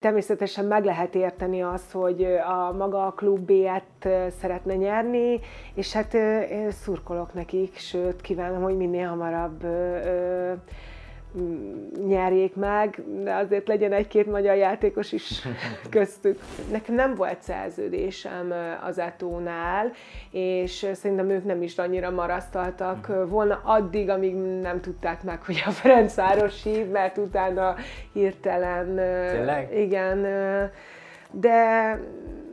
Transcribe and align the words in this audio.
Természetesen 0.00 0.64
meg 0.64 0.84
lehet 0.84 1.14
érteni 1.14 1.62
azt, 1.62 1.92
hogy 1.92 2.24
a 2.24 2.72
maga 2.72 3.06
a 3.06 3.12
klub 3.12 3.40
B-et 3.40 4.08
szeretne 4.40 4.74
nyerni, 4.74 5.40
és 5.74 5.92
hát 5.92 6.16
szurkolok 6.70 7.34
nekik, 7.34 7.76
sőt 7.76 8.20
kívánom, 8.20 8.62
hogy 8.62 8.76
minél 8.76 9.08
hamarabb 9.08 9.64
nyerjék 12.06 12.54
meg, 12.54 13.02
de 13.22 13.34
azért 13.34 13.68
legyen 13.68 13.92
egy-két 13.92 14.26
magyar 14.26 14.56
játékos 14.56 15.12
is 15.12 15.42
köztük. 15.90 16.40
Nekem 16.70 16.94
nem 16.94 17.14
volt 17.14 17.42
szerződésem 17.42 18.52
az 18.82 18.98
Etónál, 18.98 19.92
és 20.30 20.86
szerintem 20.92 21.30
ők 21.30 21.44
nem 21.44 21.62
is 21.62 21.78
annyira 21.78 22.10
marasztaltak 22.10 23.26
volna 23.28 23.60
addig, 23.64 24.08
amíg 24.08 24.34
nem 24.60 24.80
tudták 24.80 25.22
meg, 25.22 25.42
hogy 25.42 25.62
a 25.66 25.70
Ferencváros 25.70 26.62
hív, 26.62 26.86
mert 26.86 27.18
utána 27.18 27.74
hirtelen... 28.12 28.94
Tényleg? 29.30 29.78
Igen, 29.78 30.26
de 31.30 31.98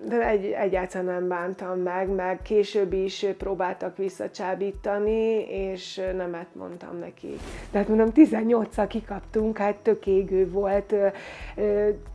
egy, 0.10 0.46
egyáltalán 0.46 1.06
nem 1.06 1.28
bántam 1.28 1.80
meg, 1.80 2.10
meg 2.10 2.42
később 2.42 2.94
is 2.94 3.26
próbáltak 3.38 3.98
visszacsábítani, 3.98 5.46
és 5.50 6.02
nemet 6.16 6.48
mondtam 6.56 6.98
neki. 7.00 7.38
Tehát 7.72 7.88
mondom, 7.88 8.12
18-szal 8.16 8.86
kikaptunk, 8.88 9.58
hát 9.58 9.76
tök 9.76 10.08
égő 10.08 10.50
volt, 10.50 10.94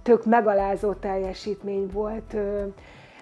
tök 0.02 0.24
megalázó 0.24 0.92
teljesítmény 0.92 1.90
volt. 1.92 2.36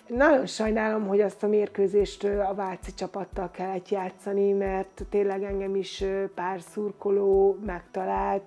Nagyon 0.07 0.47
sajnálom, 0.47 1.07
hogy 1.07 1.21
azt 1.21 1.43
a 1.43 1.49
mérkőzést 1.49 2.25
a 2.25 2.55
Váci 2.55 2.95
csapattal 2.95 3.51
kellett 3.51 3.89
játszani, 3.89 4.53
mert 4.53 5.05
tényleg 5.11 5.43
engem 5.43 5.75
is 5.75 6.05
pár 6.35 6.61
szurkoló 6.61 7.59
megtalált. 7.67 8.43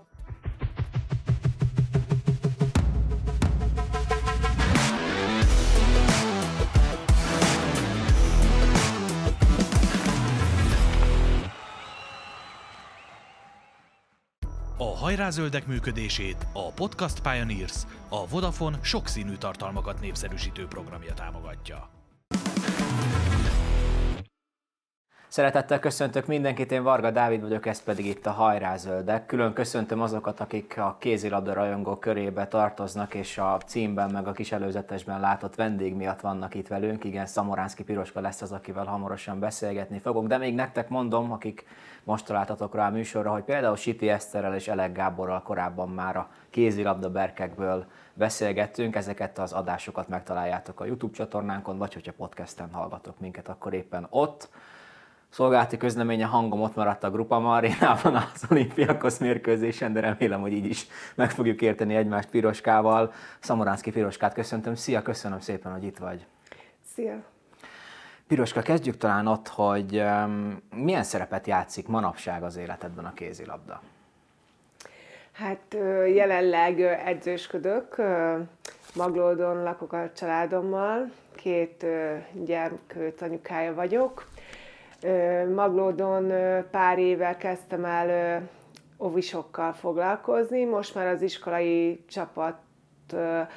Hajrázöldek 15.01 15.67
működését 15.67 16.47
a 16.53 16.71
Podcast 16.71 17.19
Pioneers, 17.19 17.75
a 18.09 18.27
Vodafone 18.27 18.79
sokszínű 18.81 19.35
tartalmakat 19.35 20.01
népszerűsítő 20.01 20.65
programja 20.65 21.13
támogatja. 21.13 21.89
Szeretettel 25.31 25.79
köszöntök 25.79 26.25
mindenkit, 26.25 26.71
én 26.71 26.83
Varga 26.83 27.11
Dávid 27.11 27.41
vagyok, 27.41 27.65
ez 27.65 27.83
pedig 27.83 28.05
itt 28.05 28.25
a 28.25 28.31
Hajrázöldek. 28.31 29.25
Külön 29.25 29.53
köszöntöm 29.53 30.01
azokat, 30.01 30.39
akik 30.39 30.77
a 30.77 30.95
kézilabda 30.99 31.53
rajongó 31.53 31.95
körébe 31.95 32.47
tartoznak, 32.47 33.13
és 33.13 33.37
a 33.37 33.57
címben 33.65 34.11
meg 34.11 34.27
a 34.27 34.31
kis 34.31 34.51
előzetesben 34.51 35.19
látott 35.19 35.55
vendég 35.55 35.93
miatt 35.93 36.21
vannak 36.21 36.55
itt 36.55 36.67
velünk. 36.67 37.03
Igen, 37.03 37.25
Szamoránszki 37.25 37.83
Piroska 37.83 38.19
lesz 38.19 38.41
az, 38.41 38.51
akivel 38.51 38.85
hamarosan 38.85 39.39
beszélgetni 39.39 39.99
fogok, 39.99 40.27
de 40.27 40.37
még 40.37 40.55
nektek 40.55 40.89
mondom, 40.89 41.31
akik 41.31 41.65
most 42.03 42.25
találtatok 42.25 42.75
rá 42.75 42.87
a 42.87 42.91
műsorra, 42.91 43.31
hogy 43.31 43.43
például 43.43 43.75
Siti 43.75 44.09
Eszterrel 44.09 44.55
és 44.55 44.67
Elek 44.67 44.91
Gáborral 44.91 45.41
korábban 45.41 45.89
már 45.89 46.15
a 46.15 46.29
kézilabda 46.49 47.09
berkekből 47.09 47.85
beszélgettünk, 48.13 48.95
ezeket 48.95 49.39
az 49.39 49.53
adásokat 49.53 50.07
megtaláljátok 50.07 50.79
a 50.79 50.85
YouTube 50.85 51.13
csatornánkon, 51.13 51.77
vagy 51.77 51.93
hogyha 51.93 52.13
podcasten 52.17 52.69
hallgatok 52.71 53.19
minket, 53.19 53.47
akkor 53.47 53.73
éppen 53.73 54.07
ott 54.09 54.49
szolgálati 55.31 55.77
közleménye 55.77 56.25
hangom 56.25 56.61
ott 56.61 56.75
maradt 56.75 57.03
a 57.03 57.11
Grupa 57.11 57.39
Marinában 57.39 58.15
az 58.15 58.45
olimpiakos 58.49 59.17
mérkőzésen, 59.17 59.93
de 59.93 59.99
remélem, 59.99 60.41
hogy 60.41 60.53
így 60.53 60.65
is 60.65 60.87
meg 61.15 61.31
fogjuk 61.31 61.61
érteni 61.61 61.95
egymást 61.95 62.29
Piroskával. 62.29 63.13
Szamoránszki 63.39 63.91
Piroskát 63.91 64.33
köszöntöm. 64.33 64.75
Szia, 64.75 65.01
köszönöm 65.01 65.39
szépen, 65.39 65.71
hogy 65.71 65.83
itt 65.83 65.97
vagy. 65.97 66.25
Szia. 66.93 67.23
Piroska, 68.27 68.61
kezdjük 68.61 68.97
talán 68.97 69.27
ott, 69.27 69.47
hogy 69.47 70.03
milyen 70.75 71.03
szerepet 71.03 71.47
játszik 71.47 71.87
manapság 71.87 72.43
az 72.43 72.57
életedben 72.57 73.05
a 73.05 73.13
kézilabda? 73.13 73.81
Hát 75.31 75.77
jelenleg 76.13 76.81
edzősködök, 76.81 77.95
Maglódon 78.95 79.63
lakok 79.63 79.93
a 79.93 80.11
családommal, 80.15 81.11
két 81.35 81.85
gyermek 82.45 82.97
anyukája 83.19 83.73
vagyok, 83.73 84.27
Maglódon 85.55 86.31
pár 86.71 86.99
éve 86.99 87.37
kezdtem 87.37 87.85
el 87.85 88.41
ovisokkal 88.97 89.73
foglalkozni, 89.73 90.63
most 90.65 90.95
már 90.95 91.07
az 91.07 91.21
iskolai 91.21 92.03
csapatban 92.07 93.49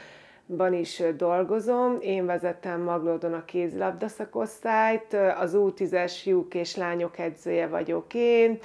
is 0.72 1.02
dolgozom. 1.16 1.96
Én 2.00 2.26
vezetem 2.26 2.80
Maglódon 2.80 3.32
a 3.32 3.44
kézilabda 3.44 4.08
szakosztályt, 4.08 5.16
az 5.38 5.52
U10-es 5.56 6.24
lyuk 6.24 6.54
és 6.54 6.76
lányok 6.76 7.18
edzője 7.18 7.66
vagyok 7.66 8.14
én, 8.14 8.58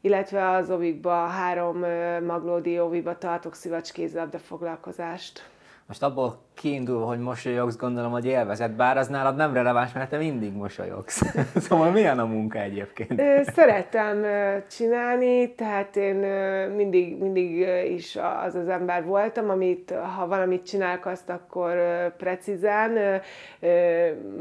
illetve 0.00 0.50
az 0.50 0.70
ovikba, 0.70 1.26
három 1.26 1.78
maglódi 2.24 2.80
oviba 2.80 3.18
tartok 3.18 3.54
szivacs 3.54 3.92
kézilabda 3.92 4.38
foglalkozást. 4.38 5.50
Most 5.86 6.02
abból 6.02 6.38
kiindulva, 6.54 7.06
hogy 7.06 7.18
mosolyogsz, 7.18 7.76
gondolom, 7.76 8.10
hogy 8.10 8.26
élvezed, 8.26 8.70
bár 8.70 8.96
az 8.96 9.08
nálad 9.08 9.36
nem 9.36 9.52
releváns, 9.52 9.92
mert 9.92 10.10
te 10.10 10.16
mindig 10.16 10.52
mosolyogsz. 10.52 11.22
szóval 11.66 11.90
milyen 11.90 12.18
a 12.18 12.24
munka 12.24 12.58
egyébként? 12.58 13.22
Szeretem 13.54 14.24
csinálni, 14.70 15.54
tehát 15.54 15.96
én 15.96 16.16
mindig, 16.76 17.18
mindig 17.18 17.68
is 17.90 18.18
az 18.46 18.54
az 18.54 18.68
ember 18.68 19.04
voltam, 19.04 19.50
amit, 19.50 19.94
ha 20.16 20.26
valamit 20.26 20.66
csinálok, 20.66 21.06
azt 21.06 21.30
akkor 21.30 21.76
precízen, 22.16 23.20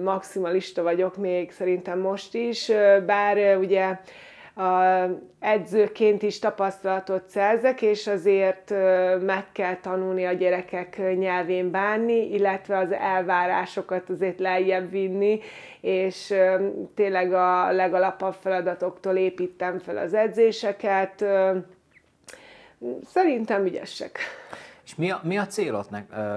maximalista 0.03 0.83
vagyok 0.83 1.17
még 1.17 1.51
szerintem 1.51 1.99
most 1.99 2.33
is, 2.33 2.71
bár 3.05 3.57
ugye 3.57 3.99
edzőként 5.39 6.21
is 6.21 6.39
tapasztalatot 6.39 7.27
szerzek, 7.27 7.81
és 7.81 8.07
azért 8.07 8.69
meg 9.21 9.51
kell 9.51 9.75
tanulni 9.75 10.25
a 10.25 10.33
gyerekek 10.33 11.17
nyelvén 11.17 11.71
bánni, 11.71 12.33
illetve 12.33 12.77
az 12.77 12.91
elvárásokat 12.91 14.09
azért 14.09 14.39
lejjebb 14.39 14.89
vinni, 14.89 15.39
és 15.81 16.33
tényleg 16.95 17.33
a 17.33 17.71
legalapabb 17.71 18.33
feladatoktól 18.33 19.15
építem 19.15 19.79
fel 19.79 19.97
az 19.97 20.13
edzéseket. 20.13 21.25
Szerintem 23.05 23.65
ügyesek. 23.65 24.19
És 24.85 24.95
mi 24.95 25.11
a, 25.11 25.19
mi 25.23 25.37
a 25.37 25.45
célod 25.45 25.87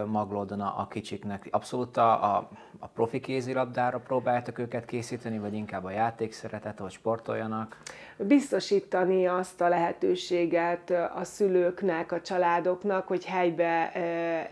Maglódon 0.07 0.61
a, 0.61 0.75
a 0.81 0.87
kicsiknek? 0.87 1.49
Abszolút 1.51 1.97
a, 1.97 2.37
a, 2.37 2.51
a 2.79 2.87
profi 2.87 3.21
kézilabdára 3.21 3.99
próbáltak 3.99 4.59
őket 4.59 4.85
készíteni, 4.85 5.39
vagy 5.39 5.55
inkább 5.55 5.85
a 5.85 5.91
játékszeretet, 5.91 6.79
hogy 6.79 6.91
sportoljanak? 6.91 7.77
Biztosítani 8.17 9.27
azt 9.27 9.61
a 9.61 9.69
lehetőséget 9.69 10.91
a 11.15 11.25
szülőknek, 11.25 12.13
a 12.13 12.21
családoknak, 12.21 13.07
hogy 13.07 13.25
helybe 13.25 13.93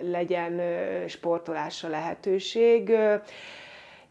legyen 0.00 0.60
sportolásra 1.06 1.88
lehetőség 1.88 2.92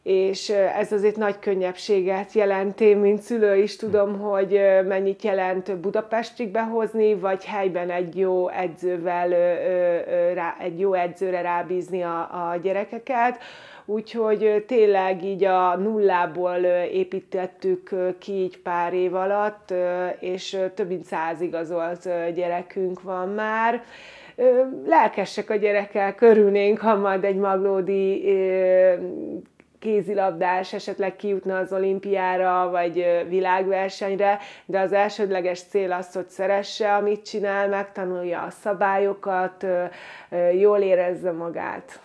és 0.06 0.50
ez 0.50 0.92
azért 0.92 1.16
nagy 1.16 1.40
könnyebbséget 1.40 2.34
jelent. 2.34 2.82
Én, 2.82 2.98
mint 2.98 3.22
szülő 3.22 3.58
is 3.58 3.76
tudom, 3.76 4.20
hogy 4.20 4.62
mennyit 4.88 5.24
jelent 5.24 5.78
Budapestig 5.78 6.50
behozni, 6.50 7.16
vagy 7.16 7.46
helyben 7.46 7.90
egy 7.90 8.18
jó 8.18 8.50
edzővel, 8.50 9.34
egy 10.60 10.80
jó 10.80 10.94
edzőre 10.94 11.42
rábízni 11.42 12.02
a, 12.02 12.52
a 12.52 12.58
gyerekeket. 12.62 13.38
Úgyhogy 13.86 14.64
tényleg 14.68 15.24
így 15.24 15.44
a 15.44 15.76
nullából 15.76 16.58
építettük 16.92 17.90
ki 18.20 18.32
így 18.32 18.60
pár 18.60 18.94
év 18.94 19.16
alatt, 19.16 19.74
és 20.20 20.58
több 20.76 20.88
mint 20.88 21.06
száz 21.06 21.42
igazolt 21.42 22.04
gyerekünk 22.34 23.02
van 23.02 23.30
már 23.30 23.84
lelkesek 24.86 25.50
a 25.50 25.56
gyerekek, 25.56 26.16
körülnénk, 26.16 26.80
ha 26.80 26.96
majd 26.96 27.24
egy 27.24 27.36
maglódi 27.36 28.24
kézilabdás 29.80 30.74
esetleg 30.74 31.16
kijutna 31.16 31.58
az 31.58 31.74
olimpiára, 31.74 32.70
vagy 32.70 33.24
világversenyre, 33.30 34.40
de 34.66 34.80
az 34.80 34.94
elsődleges 34.94 35.62
cél 35.62 35.92
az, 35.92 36.14
hogy 36.14 36.30
szeresse, 36.30 36.96
amit 36.96 37.26
csinál, 37.26 37.68
megtanulja 37.68 38.42
a 38.42 38.50
szabályokat, 38.50 39.66
jól 40.54 40.80
érezze 40.80 41.32
magát. 41.32 42.00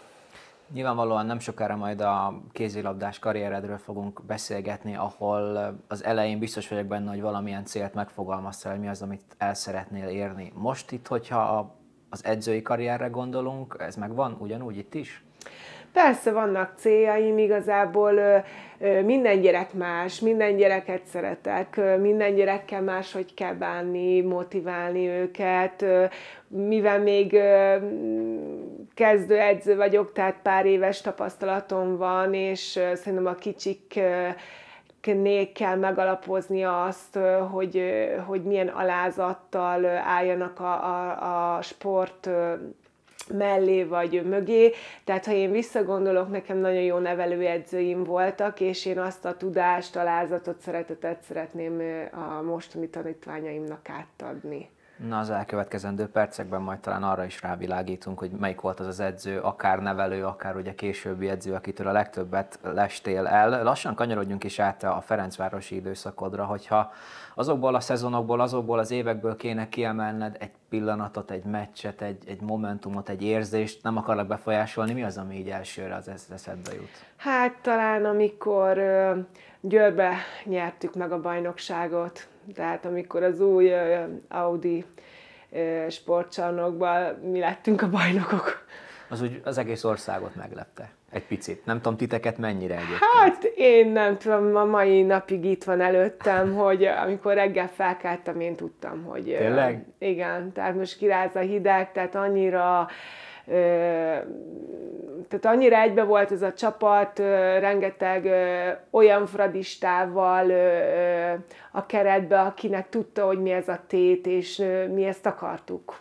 Nyilvánvalóan 0.72 1.26
nem 1.26 1.38
sokára 1.38 1.76
majd 1.76 2.00
a 2.00 2.40
kézilabdás 2.52 3.19
karrieredről 3.19 3.78
fogunk 3.78 4.22
beszélgetni, 4.26 4.96
ahol 4.96 5.75
az 5.88 6.05
elején 6.05 6.38
biztos 6.38 6.69
vagyok 6.69 6.87
benne, 6.87 7.11
hogy 7.11 7.20
valamilyen 7.20 7.64
célt 7.64 7.94
megfogalmaztál, 7.94 8.72
hogy 8.72 8.81
mi 8.81 8.88
az, 8.88 9.02
amit 9.02 9.22
el 9.38 9.55
szeretnél 9.55 10.08
érni. 10.08 10.52
Most 10.55 10.93
itt, 10.93 11.06
hogyha 11.06 11.75
az 12.11 12.25
edzői 12.25 12.62
karrierre 12.62 13.06
gondolunk, 13.06 13.76
ez 13.78 13.96
megvan 13.96 14.37
ugyanúgy 14.38 14.76
itt 14.76 14.94
is? 14.94 15.25
Persze 15.93 16.32
vannak 16.32 16.73
céljaim, 16.76 17.38
igazából 17.38 18.12
minden 19.05 19.40
gyerek 19.40 19.73
más, 19.73 20.20
minden 20.20 20.56
gyereket 20.56 21.06
szeretek, 21.06 21.81
minden 22.00 22.34
gyerekkel 22.34 22.82
máshogy 22.82 23.34
kell 23.34 23.55
bánni, 23.55 24.20
motiválni 24.20 25.08
őket, 25.08 25.84
mivel 26.49 26.99
még 27.00 27.38
kezdő 29.00 29.38
edző 29.38 29.76
vagyok, 29.76 30.12
tehát 30.12 30.37
pár 30.43 30.67
éves 30.67 31.00
tapasztalatom 31.00 31.97
van, 31.97 32.35
és 32.35 32.61
szerintem 32.94 33.26
a 33.26 33.35
kicsik 33.35 34.00
kell 35.55 35.76
megalapozni 35.76 36.64
azt, 36.64 37.19
hogy, 37.50 37.82
hogy 38.26 38.43
milyen 38.43 38.69
alázattal 38.69 39.87
álljanak 39.87 40.61
a, 40.61 40.73
a, 40.85 41.56
a 41.56 41.62
sport 41.62 42.29
mellé 43.32 43.85
vagy 43.85 44.23
mögé. 44.25 44.73
Tehát 45.05 45.26
ha 45.26 45.32
én 45.32 45.50
visszagondolok, 45.50 46.31
nekem 46.31 46.58
nagyon 46.58 46.82
jó 46.82 46.99
nevelőedzőim 46.99 48.05
voltak, 48.05 48.61
és 48.61 48.87
én 48.87 48.99
azt 48.99 49.25
a 49.25 49.37
tudást, 49.37 49.97
alázatot, 49.97 50.61
szeretetet 50.61 51.23
szeretném 51.23 52.08
a 52.12 52.43
mostani 52.43 52.88
tanítványaimnak 52.88 53.88
átadni. 53.88 54.70
Na 55.08 55.19
az 55.19 55.31
elkövetkezendő 55.31 56.06
percekben 56.06 56.61
majd 56.61 56.79
talán 56.79 57.02
arra 57.02 57.25
is 57.25 57.43
rávilágítunk, 57.43 58.19
hogy 58.19 58.31
melyik 58.31 58.61
volt 58.61 58.81
az 58.81 58.87
az 58.87 59.00
edző, 59.00 59.38
akár 59.38 59.82
nevelő, 59.82 60.25
akár 60.25 60.56
ugye 60.56 60.75
későbbi 60.75 61.29
edző, 61.29 61.55
akitől 61.55 61.87
a 61.87 61.93
legtöbbet 61.93 62.58
lestél 62.62 63.26
el. 63.26 63.62
Lassan 63.62 63.94
kanyarodjunk 63.94 64.44
is 64.44 64.58
át 64.58 64.82
a 64.82 65.00
Ferencvárosi 65.00 65.75
időszakodra, 65.75 66.44
hogyha 66.44 66.93
azokból 67.35 67.75
a 67.75 67.81
szezonokból, 67.81 68.41
azokból 68.41 68.79
az 68.79 68.91
évekből 68.91 69.37
kéne 69.37 69.69
kiemelned 69.69 70.37
egy 70.38 70.50
pillanatot, 70.69 71.31
egy 71.31 71.44
meccset, 71.44 72.02
egy, 72.02 72.23
egy 72.26 72.41
momentumot, 72.41 73.08
egy 73.08 73.23
érzést, 73.23 73.82
nem 73.82 73.97
akarlak 73.97 74.26
befolyásolni, 74.26 74.93
mi 74.93 75.02
az, 75.02 75.19
ami 75.19 75.35
így 75.35 75.50
elsőre 75.50 75.94
az 75.94 76.08
eszedbe 76.32 76.75
jut? 76.75 77.05
Hát 77.17 77.55
talán 77.62 78.05
amikor 78.05 78.79
Győrbe 79.61 80.14
nyertük 80.44 80.94
meg 80.94 81.12
a 81.12 81.20
bajnokságot, 81.20 82.29
tehát 82.55 82.85
amikor 82.85 83.23
az 83.23 83.41
új 83.41 83.73
Audi 84.29 84.85
sportcsarnokban 85.88 87.14
mi 87.14 87.38
lettünk 87.38 87.82
a 87.82 87.88
bajnokok. 87.88 88.67
Az 89.08 89.23
úgy 89.23 89.41
az 89.44 89.58
egész 89.58 89.85
országot 89.85 90.35
meglepte. 90.35 90.91
Egy 91.11 91.26
picit. 91.26 91.64
Nem 91.64 91.76
tudom, 91.76 91.97
titeket 91.97 92.38
mennyire 92.38 92.75
egyébként. 92.75 93.00
Hát 93.19 93.44
én 93.44 93.88
nem 93.88 94.19
tudom, 94.19 94.56
a 94.56 94.64
mai 94.64 95.02
napig 95.02 95.44
itt 95.44 95.64
van 95.64 95.81
előttem, 95.81 96.55
hogy 96.62 96.85
amikor 96.85 97.35
reggel 97.35 97.69
felkeltem, 97.69 98.41
én 98.41 98.56
tudtam, 98.56 99.05
hogy... 99.05 99.25
Tényleg? 99.25 99.87
Igen, 99.99 100.52
tehát 100.52 100.75
most 100.75 100.97
kiráz 100.97 101.37
a 101.37 101.41
hideg, 101.41 101.93
tehát 101.93 102.14
annyira 102.14 102.88
tehát 105.29 105.44
annyira 105.44 105.76
egybe 105.76 106.02
volt 106.02 106.32
ez 106.32 106.43
a 106.43 106.52
csapat, 106.52 107.19
rengeteg 107.58 108.31
olyan 108.91 109.26
fradistával 109.26 110.50
a 111.73 111.87
keretbe, 111.87 112.41
akinek 112.41 112.88
tudta, 112.88 113.26
hogy 113.26 113.38
mi 113.38 113.50
ez 113.50 113.69
a 113.69 113.81
tét, 113.87 114.26
és 114.26 114.62
mi 114.93 115.05
ezt 115.05 115.26
akartuk. 115.26 115.99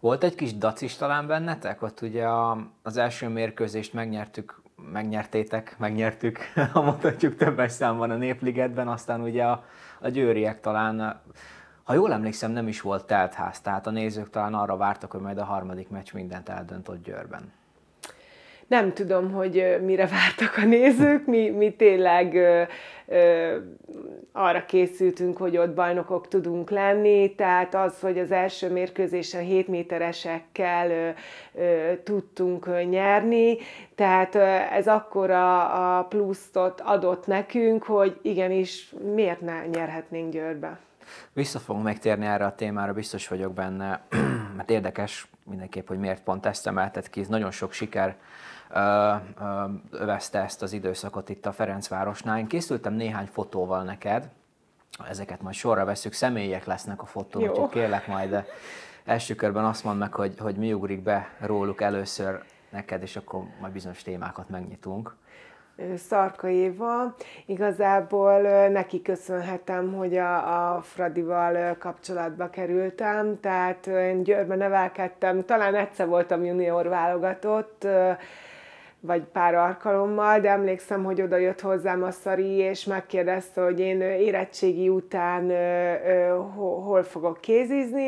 Volt 0.00 0.24
egy 0.24 0.34
kis 0.34 0.56
dacis 0.56 0.96
talán 0.96 1.26
bennetek? 1.26 1.82
Ott 1.82 2.00
ugye 2.00 2.26
az 2.82 2.96
első 2.96 3.28
mérkőzést 3.28 3.92
megnyertük, 3.92 4.60
megnyertétek, 4.92 5.74
megnyertük, 5.78 6.38
ha 6.72 6.82
mondhatjuk 6.82 7.36
többes 7.36 7.72
számban 7.72 8.10
a 8.10 8.16
Népligetben, 8.16 8.88
aztán 8.88 9.20
ugye 9.20 9.44
a, 9.44 9.64
a 10.00 10.08
győriek 10.08 10.60
talán 10.60 11.20
ha 11.86 11.94
jól 11.94 12.12
emlékszem, 12.12 12.50
nem 12.50 12.68
is 12.68 12.80
volt 12.80 13.04
teltház, 13.04 13.60
tehát 13.60 13.86
a 13.86 13.90
nézők 13.90 14.30
talán 14.30 14.54
arra 14.54 14.76
vártak, 14.76 15.10
hogy 15.10 15.20
majd 15.20 15.38
a 15.38 15.44
harmadik 15.44 15.88
meccs 15.88 16.12
mindent 16.12 16.48
eldönt 16.48 16.88
ott 16.88 17.02
Győrben. 17.02 17.52
Nem 18.66 18.92
tudom, 18.92 19.32
hogy 19.32 19.78
mire 19.84 20.06
vártak 20.06 20.56
a 20.56 20.64
nézők, 20.64 21.26
mi, 21.26 21.48
mi 21.48 21.72
tényleg 21.72 22.34
ö, 22.34 22.62
ö, 23.06 23.56
arra 24.32 24.64
készültünk, 24.64 25.36
hogy 25.36 25.56
ott 25.56 25.74
bajnokok 25.74 26.28
tudunk 26.28 26.70
lenni, 26.70 27.34
tehát 27.34 27.74
az, 27.74 28.00
hogy 28.00 28.18
az 28.18 28.30
első 28.30 28.70
mérkőzésen 28.70 29.42
7 29.42 29.68
méteresekkel 29.68 30.90
ö, 30.90 31.10
ö, 31.54 31.92
tudtunk 32.04 32.88
nyerni, 32.88 33.56
tehát 33.94 34.34
ö, 34.34 34.40
ez 34.72 34.86
akkor 34.86 35.30
a, 35.30 35.98
a 35.98 36.04
pluszt 36.04 36.56
adott 36.84 37.26
nekünk, 37.26 37.82
hogy 37.82 38.18
igenis 38.22 38.94
miért 39.14 39.40
ne 39.40 39.66
nyerhetnénk 39.66 40.32
Győrbe. 40.32 40.78
Vissza 41.32 41.58
fogunk 41.58 41.84
megtérni 41.84 42.26
erre 42.26 42.46
a 42.46 42.54
témára, 42.54 42.92
biztos 42.92 43.28
vagyok 43.28 43.52
benne, 43.52 44.00
mert 44.56 44.70
érdekes 44.70 45.28
mindenképp, 45.44 45.88
hogy 45.88 45.98
miért 45.98 46.22
pont 46.22 46.46
ezt 46.46 46.66
emeltet 46.66 47.10
ki. 47.10 47.20
Ez 47.20 47.28
nagyon 47.28 47.50
sok 47.50 47.72
siker 47.72 48.16
övezte 49.90 50.42
ezt 50.42 50.62
az 50.62 50.72
időszakot 50.72 51.28
itt 51.28 51.46
a 51.46 51.52
Ferencvárosnál. 51.52 52.38
Én 52.38 52.46
készültem 52.46 52.92
néhány 52.92 53.26
fotóval 53.26 53.82
neked, 53.82 54.28
ezeket 55.08 55.42
majd 55.42 55.54
sorra 55.54 55.84
veszük, 55.84 56.12
személyek 56.12 56.64
lesznek 56.64 57.02
a 57.02 57.06
fotó, 57.06 57.40
úgyhogy 57.40 57.68
kérlek 57.68 58.06
majd 58.06 58.30
de 58.30 58.46
első 59.04 59.34
körben 59.34 59.64
azt 59.64 59.84
mondd 59.84 59.98
meg, 59.98 60.12
hogy, 60.12 60.34
hogy 60.38 60.56
mi 60.56 60.72
ugrik 60.72 61.02
be 61.02 61.30
róluk 61.38 61.80
először 61.80 62.42
neked, 62.70 63.02
és 63.02 63.16
akkor 63.16 63.44
majd 63.60 63.72
bizonyos 63.72 64.02
témákat 64.02 64.48
megnyitunk. 64.48 65.16
Szarka 65.96 66.48
Éva. 66.48 67.14
Igazából 67.46 68.40
neki 68.68 69.02
köszönhetem, 69.02 69.92
hogy 69.92 70.16
a, 70.16 70.74
a 70.74 70.80
Fradival 70.80 71.76
kapcsolatba 71.78 72.50
kerültem, 72.50 73.40
tehát 73.40 73.86
én 73.86 74.22
Győrben 74.22 74.58
nevelkedtem, 74.58 75.44
talán 75.44 75.74
egyszer 75.74 76.06
voltam 76.06 76.44
junior 76.44 76.88
válogatott, 76.88 77.86
vagy 79.06 79.22
pár 79.22 79.54
alkalommal, 79.54 80.40
de 80.40 80.50
emlékszem, 80.50 81.04
hogy 81.04 81.22
oda 81.22 81.36
jött 81.36 81.60
hozzám 81.60 82.02
a 82.02 82.10
Szari, 82.10 82.56
és 82.56 82.84
megkérdezte, 82.84 83.62
hogy 83.62 83.80
én 83.80 84.00
érettségi 84.00 84.88
után 84.88 85.50
hol 86.84 87.02
fogok 87.02 87.40
kézizni, 87.40 88.02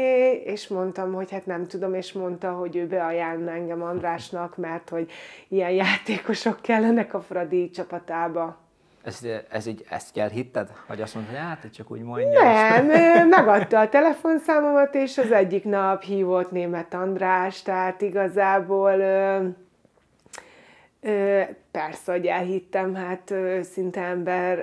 és 0.44 0.68
mondtam, 0.68 1.12
hogy 1.12 1.30
hát 1.30 1.46
nem 1.46 1.66
tudom, 1.66 1.94
és 1.94 2.12
mondta, 2.12 2.50
hogy 2.50 2.76
ő 2.76 2.86
beajánlna 2.86 3.50
engem 3.50 3.82
Andrásnak, 3.82 4.56
mert 4.56 4.88
hogy 4.88 5.10
ilyen 5.48 5.70
játékosok 5.70 6.60
kellenek 6.60 7.14
a 7.14 7.20
Fradi 7.20 7.70
csapatába. 7.70 8.66
Ez, 9.04 9.20
ez 9.50 9.66
így, 9.66 9.84
ezt 9.90 10.18
elhitted? 10.18 10.70
Vagy 10.86 11.00
azt 11.00 11.14
mondta, 11.14 11.32
hogy 11.32 11.40
hát, 11.40 11.66
csak 11.72 11.90
úgy 11.90 12.02
mondja? 12.02 12.42
Nem, 12.82 13.28
megadta 13.28 13.78
a 13.78 13.88
telefonszámomat, 13.88 14.94
és 14.94 15.18
az 15.18 15.32
egyik 15.32 15.64
nap 15.64 16.02
hívott 16.02 16.50
német 16.50 16.94
András, 16.94 17.62
tehát 17.62 18.02
igazából 18.02 18.92
Persze, 21.70 22.12
hogy 22.12 22.26
elhittem, 22.26 22.94
hát 22.94 23.34
szinte 23.62 24.00
emberekről 24.00 24.62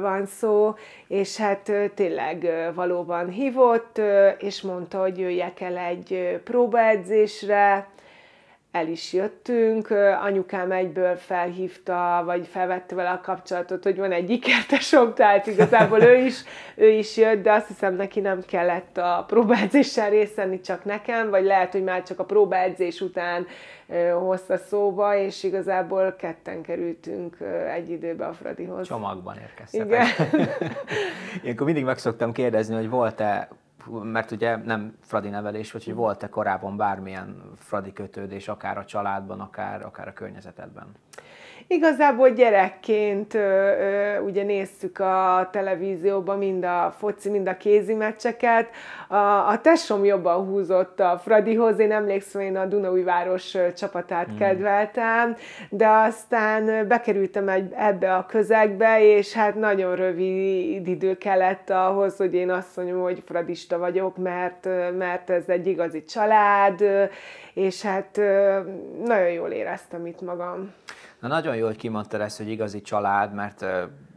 van 0.00 0.26
szó, 0.26 0.74
és 1.08 1.36
hát 1.36 1.72
tényleg 1.94 2.48
valóban 2.74 3.28
hívott, 3.28 4.00
és 4.38 4.62
mondta, 4.62 5.00
hogy 5.00 5.18
jöjjek 5.18 5.60
el 5.60 5.76
egy 5.76 6.40
próbaedzésre, 6.44 7.88
el 8.76 8.88
is 8.88 9.12
jöttünk, 9.12 9.90
anyukám 10.22 10.72
egyből 10.72 11.16
felhívta, 11.16 12.22
vagy 12.24 12.46
felvette 12.46 12.94
vele 12.94 13.10
a 13.10 13.20
kapcsolatot, 13.20 13.82
hogy 13.82 13.96
van 13.96 14.12
egy 14.12 14.30
ikertesok, 14.30 15.14
tehát 15.14 15.46
igazából 15.46 16.02
ő 16.02 16.16
is, 16.16 16.42
ő 16.76 16.88
is 16.88 17.16
jött, 17.16 17.42
de 17.42 17.52
azt 17.52 17.66
hiszem 17.66 17.94
neki 17.94 18.20
nem 18.20 18.40
kellett 18.46 18.98
a 18.98 19.24
próbaedzéssel 19.26 20.10
részt 20.10 20.34
venni, 20.34 20.60
csak 20.60 20.84
nekem, 20.84 21.30
vagy 21.30 21.44
lehet, 21.44 21.72
hogy 21.72 21.84
már 21.84 22.02
csak 22.02 22.18
a 22.18 22.24
próbaedzés 22.24 23.00
után 23.00 23.46
hozta 24.18 24.56
szóba, 24.56 25.16
és 25.16 25.42
igazából 25.42 26.14
ketten 26.18 26.62
kerültünk 26.62 27.36
egy 27.74 27.90
időbe 27.90 28.26
a 28.26 28.32
Fradihoz. 28.32 28.86
Csomagban 28.86 29.36
érkeztetek. 29.36 29.86
Igen. 29.86 30.48
Ilyenkor 31.42 31.66
mindig 31.66 31.84
meg 31.84 31.98
szoktam 31.98 32.32
kérdezni, 32.32 32.74
hogy 32.74 32.88
volt-e 32.88 33.48
mert 33.90 34.30
ugye 34.30 34.56
nem 34.56 34.96
Fradi 35.00 35.28
nevelés, 35.28 35.72
vagy 35.72 35.84
hogy 35.84 35.94
volt-e 35.94 36.28
korábban 36.28 36.76
bármilyen 36.76 37.42
Fradi 37.56 37.92
kötődés, 37.92 38.48
akár 38.48 38.78
a 38.78 38.84
családban, 38.84 39.40
akár, 39.40 39.84
akár 39.84 40.08
a 40.08 40.12
környezetedben? 40.12 40.86
Igazából 41.68 42.30
gyerekként 42.30 43.38
ugye 44.24 44.42
néztük 44.42 44.98
a 44.98 45.48
televízióban 45.52 46.38
mind 46.38 46.64
a 46.64 46.94
foci, 46.98 47.30
mind 47.30 47.48
a 47.48 47.56
kézi 47.56 47.94
meccseket. 47.94 48.68
A, 49.08 49.16
a 49.48 49.60
tesóm 49.62 50.04
jobban 50.04 50.44
húzott 50.44 51.00
a 51.00 51.20
Fradihoz, 51.24 51.78
én 51.78 51.92
emlékszem, 51.92 52.40
én 52.40 52.56
a 52.56 52.66
Dunaújváros 52.66 53.56
csapatát 53.76 54.32
mm. 54.32 54.36
kedveltem, 54.36 55.36
de 55.70 55.88
aztán 55.88 56.88
bekerültem 56.88 57.48
egy, 57.48 57.72
ebbe 57.76 58.14
a 58.14 58.26
közegbe, 58.26 59.02
és 59.02 59.32
hát 59.32 59.54
nagyon 59.54 59.96
rövid 59.96 60.88
idő 60.88 61.18
kellett 61.18 61.70
ahhoz, 61.70 62.16
hogy 62.16 62.34
én 62.34 62.50
azt 62.50 62.76
mondjam, 62.76 63.02
hogy 63.02 63.22
fradista 63.26 63.78
vagyok, 63.78 64.16
mert, 64.16 64.68
mert 64.98 65.30
ez 65.30 65.44
egy 65.46 65.66
igazi 65.66 66.04
család, 66.04 66.84
és 67.54 67.82
hát 67.82 68.20
nagyon 69.04 69.30
jól 69.30 69.50
éreztem 69.50 70.06
itt 70.06 70.20
magam. 70.20 70.74
Na 71.20 71.28
nagyon 71.28 71.56
jó, 71.56 71.66
hogy 71.66 71.76
kimondtad 71.76 72.20
ezt, 72.20 72.36
hogy 72.36 72.48
igazi 72.48 72.80
család, 72.80 73.34
mert 73.34 73.64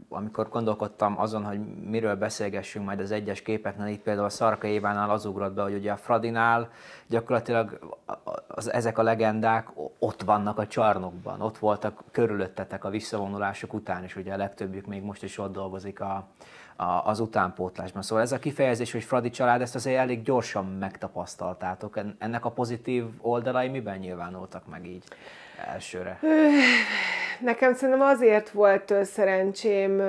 amikor 0.09 0.49
gondolkodtam 0.49 1.19
azon, 1.19 1.43
hogy 1.45 1.59
miről 1.85 2.15
beszélgessünk 2.15 2.85
majd 2.85 2.99
az 2.99 3.11
egyes 3.11 3.41
képeknél, 3.41 3.87
itt 3.87 4.01
például 4.01 4.25
a 4.25 4.29
Szarka 4.29 4.67
Évánál 4.67 5.09
az 5.09 5.25
ugrott 5.25 5.53
be, 5.53 5.61
hogy 5.61 5.73
ugye 5.73 5.91
a 5.91 5.97
Fradinál 5.97 6.69
gyakorlatilag 7.07 7.97
az, 8.47 8.71
ezek 8.71 8.97
a 8.97 9.03
legendák 9.03 9.67
ott 9.99 10.21
vannak 10.21 10.57
a 10.57 10.67
csarnokban, 10.67 11.41
ott 11.41 11.57
voltak 11.57 12.03
körülöttetek 12.11 12.83
a 12.83 12.89
visszavonulások 12.89 13.73
után, 13.73 14.03
és 14.03 14.15
ugye 14.15 14.33
a 14.33 14.37
legtöbbjük 14.37 14.85
még 14.85 15.01
most 15.01 15.23
is 15.23 15.37
ott 15.37 15.53
dolgozik 15.53 15.99
a, 15.99 16.27
a, 16.75 16.83
az 16.83 17.19
utánpótlásban. 17.19 18.01
Szóval 18.01 18.23
ez 18.23 18.31
a 18.31 18.39
kifejezés, 18.39 18.91
hogy 18.91 19.03
Fradi 19.03 19.29
család, 19.29 19.61
ezt 19.61 19.75
azért 19.75 19.99
elég 19.99 20.23
gyorsan 20.23 20.65
megtapasztaltátok. 20.65 21.99
Ennek 22.17 22.45
a 22.45 22.51
pozitív 22.51 23.05
oldalai 23.21 23.67
miben 23.67 23.97
nyilvánultak 23.97 24.67
meg 24.67 24.85
így 24.85 25.03
elsőre? 25.73 26.19
Nekem 27.39 27.73
szerintem 27.73 28.07
azért 28.07 28.49
volt 28.49 28.93
szerencsém 29.03 30.01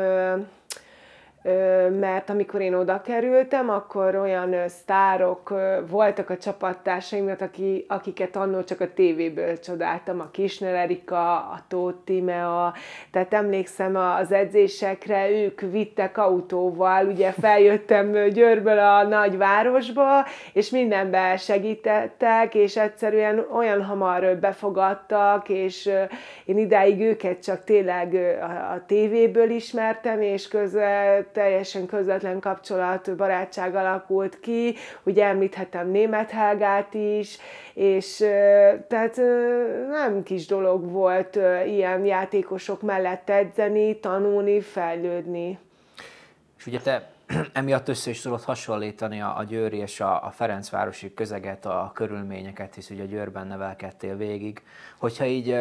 mert 2.01 2.31
amikor 2.31 2.61
én 2.61 2.75
oda 2.75 3.01
kerültem, 3.01 3.71
akkor 3.71 4.15
olyan 4.15 4.69
sztárok 4.69 5.55
voltak 5.89 6.31
a 6.31 6.37
csapattársaimnak, 6.37 7.41
aki, 7.41 7.85
akiket 7.89 8.37
annól 8.37 8.65
csak 8.65 8.81
a 8.81 8.93
tévéből 8.93 9.59
csodáltam, 9.59 10.21
a 10.21 10.31
Kisner 10.31 10.75
Erika, 10.75 11.37
a 11.37 11.65
Tóth 11.69 12.05
Timea, 12.05 12.75
tehát 13.11 13.35
emlékszem 13.35 13.97
az 13.97 14.33
edzésekre, 14.33 15.31
ők 15.31 15.61
vittek 15.61 16.19
autóval, 16.19 17.07
ugye 17.07 17.33
feljöttem 17.33 18.13
Győrből 18.29 18.79
a 18.79 19.03
nagyvárosba, 19.03 20.27
és 20.53 20.71
mindenben 20.71 21.37
segítettek, 21.37 22.55
és 22.55 22.77
egyszerűen 22.77 23.47
olyan 23.53 23.85
hamar 23.85 24.37
befogadtak, 24.37 25.49
és 25.49 25.91
én 26.45 26.59
idáig 26.59 27.01
őket 27.01 27.43
csak 27.43 27.65
tényleg 27.65 28.15
a 28.75 28.85
tévéből 28.87 29.51
ismertem, 29.51 30.21
és 30.21 30.49
között 30.49 31.30
teljesen 31.33 31.87
közvetlen 31.87 32.41
kapcsolat, 32.41 33.17
barátság 33.17 33.75
alakult 33.75 34.41
ki, 34.41 34.75
ugye 35.03 35.25
említhetem 35.25 35.91
német 35.91 36.31
Helgát 36.31 36.95
is, 36.95 37.39
és 37.75 38.17
tehát 38.89 39.17
nem 39.91 40.23
kis 40.23 40.47
dolog 40.47 40.91
volt 40.91 41.39
ilyen 41.67 42.05
játékosok 42.05 42.83
mellett 42.83 43.31
edzeni, 43.31 43.99
tanulni, 43.99 44.61
fejlődni. 44.61 45.59
És 46.59 46.67
ugye 46.67 46.79
te 46.81 47.11
emiatt 47.53 47.89
össze 47.89 48.11
is 48.11 48.21
tudod 48.21 48.43
hasonlítani 48.43 49.21
a, 49.21 49.39
a 49.39 49.45
Győri 49.45 49.77
és 49.77 50.01
a, 50.01 50.25
a 50.25 50.31
Ferencvárosi 50.31 51.15
közeget, 51.15 51.67
a 51.67 51.91
körülményeket, 51.95 52.75
hisz 52.75 52.91
ugye 52.91 53.05
Győrben 53.05 53.47
nevelkedtél 53.47 54.17
végig. 54.17 54.63
Hogyha 54.99 55.25
így, 55.25 55.57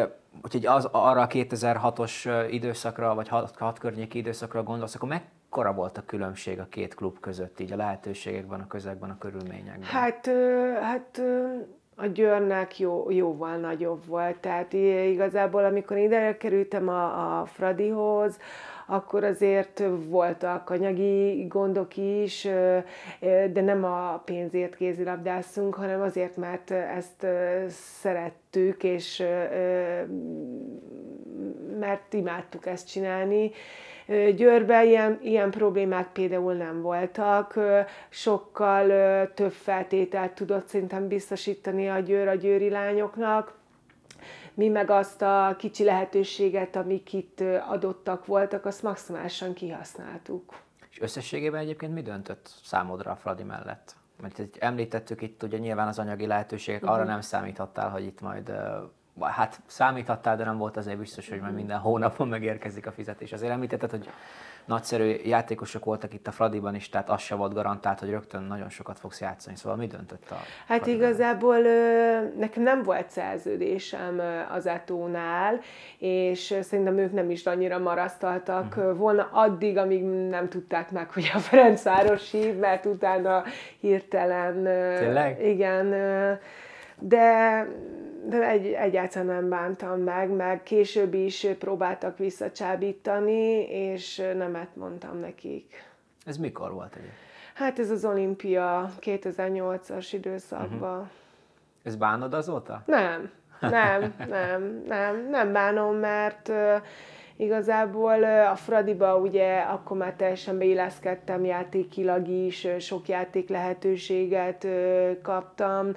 hogy 0.50 0.66
az, 0.66 0.84
arra 0.84 1.20
a 1.20 1.26
2006-os 1.26 2.46
időszakra, 2.50 3.14
vagy 3.14 3.28
6, 3.28 3.56
6 3.58 3.78
környéki 3.78 4.18
időszakra 4.18 4.62
gondolsz, 4.62 4.94
akkor 4.94 5.08
meg 5.08 5.22
mekkora 5.50 5.72
volt 5.72 5.98
a 5.98 6.02
különbség 6.06 6.58
a 6.58 6.66
két 6.68 6.94
klub 6.94 7.20
között, 7.20 7.60
így 7.60 7.72
a 7.72 7.76
lehetőségekben, 7.76 8.60
a 8.60 8.66
közegben, 8.66 9.10
a 9.10 9.18
körülményekben? 9.18 9.82
Hát, 9.82 10.26
hát 10.80 11.22
a 11.96 12.06
Győrnek 12.06 12.78
jó, 12.78 13.10
jóval 13.10 13.56
nagyobb 13.56 14.06
volt. 14.06 14.36
Tehát 14.36 14.72
igazából, 14.72 15.64
amikor 15.64 15.96
ide 15.96 16.36
kerültem 16.36 16.88
a, 16.88 17.40
a 17.40 17.44
Fradihoz, 17.46 18.38
akkor 18.86 19.24
azért 19.24 19.82
voltak 20.08 20.70
anyagi 20.70 21.46
gondok 21.48 21.96
is, 21.96 22.48
de 23.52 23.60
nem 23.60 23.84
a 23.84 24.22
pénzért 24.24 24.76
kézilabdászunk, 24.76 25.74
hanem 25.74 26.00
azért, 26.00 26.36
mert 26.36 26.70
ezt 26.70 27.26
szerettük, 27.68 28.82
és 28.82 29.22
mert 31.78 32.12
imádtuk 32.12 32.66
ezt 32.66 32.88
csinálni, 32.88 33.50
Győrben 34.36 34.86
ilyen, 34.86 35.18
ilyen 35.22 35.50
problémák 35.50 36.12
például 36.12 36.54
nem 36.54 36.82
voltak, 36.82 37.58
sokkal 38.08 38.86
több 39.34 39.52
feltételt 39.52 40.32
tudott 40.32 40.66
szerintem 40.66 41.08
biztosítani 41.08 41.88
a 41.88 41.98
Győr 41.98 42.28
a 42.28 42.34
győri 42.34 42.70
lányoknak, 42.70 43.58
mi 44.54 44.68
meg 44.68 44.90
azt 44.90 45.22
a 45.22 45.54
kicsi 45.58 45.84
lehetőséget, 45.84 46.76
amik 46.76 47.12
itt 47.12 47.40
adottak 47.68 48.26
voltak, 48.26 48.64
azt 48.64 48.82
maximálisan 48.82 49.52
kihasználtuk. 49.52 50.54
És 50.90 51.00
összességében 51.00 51.60
egyébként 51.60 51.94
mi 51.94 52.02
döntött 52.02 52.54
számodra 52.62 53.10
a 53.10 53.16
Fradi 53.16 53.42
mellett? 53.42 53.96
Mert 54.20 54.56
említettük 54.58 55.22
itt 55.22 55.42
ugye 55.42 55.58
nyilván 55.58 55.88
az 55.88 55.98
anyagi 55.98 56.26
lehetőségek, 56.26 56.82
uh-huh. 56.82 56.96
arra 56.96 57.06
nem 57.06 57.20
számíthattál, 57.20 57.90
hogy 57.90 58.04
itt 58.04 58.20
majd 58.20 58.52
hát 59.20 59.60
számíthattál, 59.66 60.36
de 60.36 60.44
nem 60.44 60.58
volt 60.58 60.76
azért 60.76 60.98
biztos, 60.98 61.28
hogy 61.28 61.40
majd 61.40 61.54
minden 61.54 61.78
hónapon 61.78 62.28
megérkezik 62.28 62.86
a 62.86 62.92
fizetés. 62.92 63.32
Azért 63.32 63.52
említetted, 63.52 63.90
hogy 63.90 64.10
nagyszerű 64.64 65.16
játékosok 65.24 65.84
voltak 65.84 66.14
itt 66.14 66.26
a 66.26 66.30
Fradiban 66.30 66.74
is, 66.74 66.88
tehát 66.88 67.10
az 67.10 67.20
se 67.20 67.34
volt 67.34 67.54
garantált, 67.54 67.98
hogy 67.98 68.10
rögtön 68.10 68.42
nagyon 68.42 68.68
sokat 68.68 68.98
fogsz 68.98 69.20
játszani. 69.20 69.56
Szóval 69.56 69.78
mi 69.78 69.86
döntött 69.86 70.30
a 70.30 70.34
Hát 70.66 70.82
Fradiban? 70.82 70.94
igazából 70.94 71.56
nekem 72.38 72.62
nem 72.62 72.82
volt 72.82 73.10
szerződésem 73.10 74.20
az 74.50 74.66
Etónál, 74.66 75.60
és 75.98 76.58
szerintem 76.60 76.98
ők 76.98 77.12
nem 77.12 77.30
is 77.30 77.46
annyira 77.46 77.78
marasztaltak 77.78 78.76
uh-huh. 78.76 78.96
volna 78.96 79.28
addig, 79.32 79.76
amíg 79.76 80.04
nem 80.04 80.48
tudták 80.48 80.90
meg, 80.90 81.10
hogy 81.10 81.30
a 81.34 81.38
Ferencváros 81.38 82.30
hív, 82.30 82.56
mert 82.56 82.86
utána 82.86 83.42
hirtelen... 83.80 84.62
Tényleg? 84.98 85.46
Igen, 85.46 85.94
de 87.00 87.66
de 88.24 88.48
egy, 88.48 88.66
egyáltalán 88.66 89.26
nem 89.26 89.48
bántam 89.48 90.00
meg, 90.00 90.30
meg 90.30 90.62
később 90.62 91.14
is 91.14 91.46
próbáltak 91.58 92.18
visszacsábítani, 92.18 93.68
és 93.68 94.16
nemet 94.36 94.76
mondtam 94.76 95.18
nekik. 95.18 95.84
Ez 96.24 96.36
mikor 96.36 96.72
volt 96.72 96.94
egy? 96.94 97.10
Hát 97.54 97.78
ez 97.78 97.90
az 97.90 98.04
olimpia 98.04 98.90
2008-as 99.00 100.08
időszakban. 100.12 100.98
Uh-huh. 100.98 101.08
Ez 101.82 101.96
bánod 101.96 102.34
azóta? 102.34 102.82
Nem, 102.86 103.30
nem, 103.60 104.14
nem, 104.28 104.82
nem, 104.86 105.28
nem 105.30 105.52
bánom, 105.52 105.96
mert 105.96 106.52
igazából 107.40 108.24
a 108.24 108.54
Fradiba 108.56 109.16
ugye 109.16 109.58
akkor 109.58 109.96
már 109.96 110.14
teljesen 110.14 110.58
beilleszkedtem 110.58 111.44
játékilag 111.44 112.28
is, 112.28 112.66
sok 112.78 113.08
játék 113.08 113.48
lehetőséget 113.48 114.66
kaptam, 115.22 115.92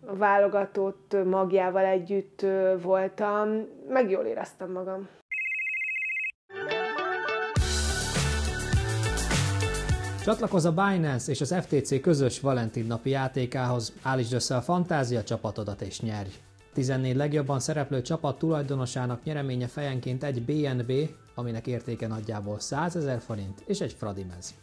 válogatott 0.00 1.16
magjával 1.24 1.84
együtt 1.84 2.46
voltam, 2.82 3.48
meg 3.88 4.10
jól 4.10 4.24
éreztem 4.24 4.72
magam. 4.72 5.08
Csatlakozz 10.24 10.64
a 10.64 10.72
Binance 10.72 11.30
és 11.30 11.40
az 11.40 11.54
FTC 11.60 12.00
közös 12.00 12.40
Valentin 12.40 12.86
napi 12.86 13.10
játékához, 13.10 13.92
állítsd 14.02 14.32
össze 14.32 14.56
a 14.56 14.60
fantázia 14.60 15.22
csapatodat 15.22 15.80
és 15.80 16.00
nyerj! 16.00 16.30
14 16.72 17.16
legjobban 17.16 17.60
szereplő 17.60 18.02
csapat 18.02 18.38
tulajdonosának 18.38 19.24
nyereménye 19.24 19.66
fejenként 19.66 20.24
egy 20.24 20.42
BNB, 20.42 20.92
aminek 21.34 21.66
értéke 21.66 22.06
nagyjából 22.06 22.60
100 22.60 22.96
ezer 22.96 23.20
forint, 23.20 23.62
és 23.66 23.80
egy 23.80 23.92
Fradimez. 23.92 24.54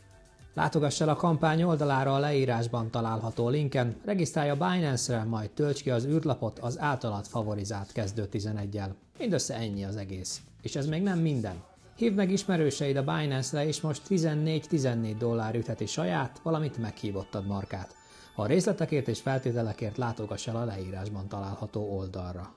Látogass 0.54 1.02
el 1.02 1.10
a 1.10 1.16
kampány 1.16 1.64
oldalára 1.64 2.16
a 2.16 2.20
leírásban 2.20 2.92
található 2.92 3.50
linken, 3.50 3.96
regisztrálj 4.06 4.50
a 4.50 4.56
Binance-re, 4.56 5.24
majd 5.24 5.50
tölts 5.50 5.82
ki 5.82 5.90
az 5.90 6.06
űrlapot 6.06 6.60
az 6.60 6.80
általad 6.80 7.26
favorizált 7.26 7.92
kezdő 7.92 8.28
11-jel. 8.32 8.90
Mindössze 9.18 9.56
ennyi 9.56 9.84
az 9.86 9.96
egész. 9.96 10.42
És 10.62 10.76
ez 10.76 10.88
még 10.88 11.02
nem 11.02 11.20
minden. 11.20 11.64
Hívd 11.96 12.16
meg 12.16 12.32
ismerőseid 12.32 12.96
a 12.96 13.04
Binance-re, 13.04 13.68
és 13.68 13.82
most 13.82 14.02
14-14 14.10 15.16
dollár 15.18 15.56
ütheti 15.56 15.86
saját, 15.86 16.40
valamint 16.44 16.78
meghívottad 16.78 17.48
markát. 17.48 17.99
A 18.40 18.46
részletekért 18.46 19.08
és 19.08 19.22
feltételekért 19.22 19.98
látogass 19.98 20.48
el 20.48 20.56
a 20.56 20.66
leírásban 20.66 21.28
található 21.28 21.98
oldalra. 21.98 22.54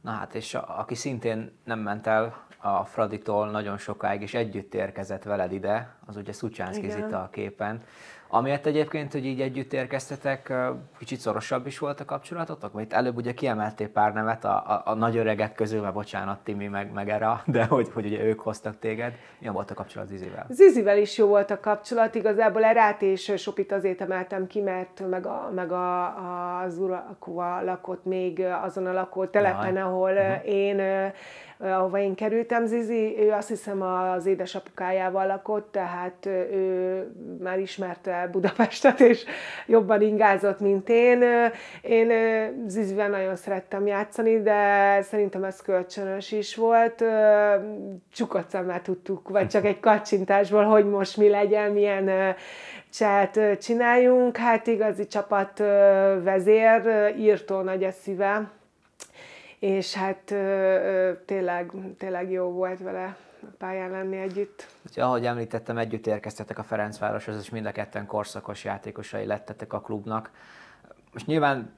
Na 0.00 0.10
hát, 0.10 0.34
és 0.34 0.54
a, 0.54 0.78
aki 0.78 0.94
szintén 0.94 1.52
nem 1.64 1.78
ment 1.78 2.06
el 2.06 2.46
a 2.58 2.84
Fraditól 2.84 3.50
nagyon 3.50 3.78
sokáig, 3.78 4.22
és 4.22 4.34
együtt 4.34 4.74
érkezett 4.74 5.22
veled 5.22 5.52
ide, 5.52 5.94
az 6.06 6.16
ugye 6.16 6.32
Szucsánszki 6.32 6.90
Zita 6.90 7.22
a 7.22 7.28
képen. 7.28 7.82
Amiért 8.32 8.66
egyébként, 8.66 9.12
hogy 9.12 9.24
így 9.24 9.40
együtt 9.40 9.72
érkeztetek, 9.72 10.52
kicsit 10.98 11.20
szorosabb 11.20 11.66
is 11.66 11.78
volt 11.78 12.00
a 12.00 12.04
kapcsolatotok? 12.04 12.72
Vagy 12.72 12.82
itt 12.82 12.92
előbb 12.92 13.16
ugye 13.16 13.34
kiemeltél 13.34 13.88
pár 13.88 14.12
nevet 14.12 14.44
a, 14.44 14.56
a, 14.66 14.82
a 14.84 14.94
nagy 14.94 15.16
öregek 15.16 15.54
közül, 15.54 15.80
mert 15.80 15.94
bocsánat 15.94 16.38
Timi 16.38 16.66
meg, 16.66 16.92
meg 16.92 17.08
Era, 17.08 17.42
de 17.46 17.64
hogy, 17.64 17.88
hogy 17.92 18.06
ugye 18.06 18.24
ők 18.24 18.40
hoztak 18.40 18.78
téged. 18.78 19.12
Milyen 19.38 19.54
volt 19.54 19.70
a 19.70 19.74
kapcsolat 19.74 20.08
Zizivel? 20.08 20.46
Zizivel 20.48 20.98
is 20.98 21.18
jó 21.18 21.26
volt 21.26 21.50
a 21.50 21.60
kapcsolat, 21.60 22.14
igazából 22.14 22.64
Erát 22.64 23.02
és 23.02 23.32
Sopit 23.36 23.72
azért 23.72 24.00
emeltem 24.00 24.46
ki, 24.46 24.60
mert 24.60 25.08
meg, 25.08 25.26
a, 25.26 25.50
meg 25.54 25.72
a, 25.72 26.02
a, 26.02 26.62
az 26.64 26.78
urakóval 26.78 27.64
lakott 27.64 28.04
még 28.04 28.40
azon 28.62 28.86
a 28.86 28.92
lakótelepen, 28.92 29.76
ahol 29.76 30.12
uh-huh. 30.12 30.48
én 30.48 30.80
ahova 31.60 31.98
én 31.98 32.14
kerültem. 32.14 32.66
Zizi, 32.66 33.16
ő 33.18 33.30
azt 33.30 33.48
hiszem 33.48 33.82
az 33.82 34.26
édesapukájával 34.26 35.26
lakott, 35.26 35.72
tehát 35.72 36.26
ő 36.26 37.06
már 37.40 37.58
ismerte 37.58 38.28
Budapestet, 38.32 39.00
és 39.00 39.24
jobban 39.66 40.02
ingázott, 40.02 40.60
mint 40.60 40.88
én. 40.88 41.24
Én 41.82 42.12
Zizivel 42.66 43.08
nagyon 43.08 43.36
szerettem 43.36 43.86
játszani, 43.86 44.42
de 44.42 45.02
szerintem 45.02 45.44
ez 45.44 45.62
kölcsönös 45.62 46.32
is 46.32 46.56
volt. 46.56 47.04
Csukott 48.12 48.48
szemmel 48.48 48.82
tudtuk, 48.82 49.28
vagy 49.28 49.48
csak 49.48 49.64
egy 49.64 49.80
kacsintásból, 49.80 50.64
hogy 50.64 50.84
most 50.84 51.16
mi 51.16 51.28
legyen, 51.28 51.72
milyen 51.72 52.34
cselt 52.92 53.58
csináljunk. 53.60 54.36
Hát 54.36 54.66
igazi 54.66 55.06
csapat 55.06 55.58
vezér, 56.22 56.82
írtó 57.18 57.60
nagy 57.60 57.84
a 57.84 57.90
szíve, 57.90 58.50
és 59.60 59.94
hát 59.94 60.34
tényleg, 61.26 61.72
tényleg 61.98 62.30
jó 62.30 62.50
volt 62.50 62.82
vele 62.82 63.16
pályán 63.58 63.90
lenni 63.90 64.16
együtt. 64.16 64.66
Ahogy 64.96 65.26
említettem, 65.26 65.78
együtt 65.78 66.06
érkeztetek 66.06 66.58
a 66.58 66.62
Ferencvároshoz, 66.62 67.36
és 67.40 67.50
mind 67.50 67.66
a 67.66 67.72
ketten 67.72 68.06
korszakos 68.06 68.64
játékosai 68.64 69.26
lettetek 69.26 69.72
a 69.72 69.80
klubnak. 69.80 70.30
Most 71.12 71.26
nyilván 71.26 71.72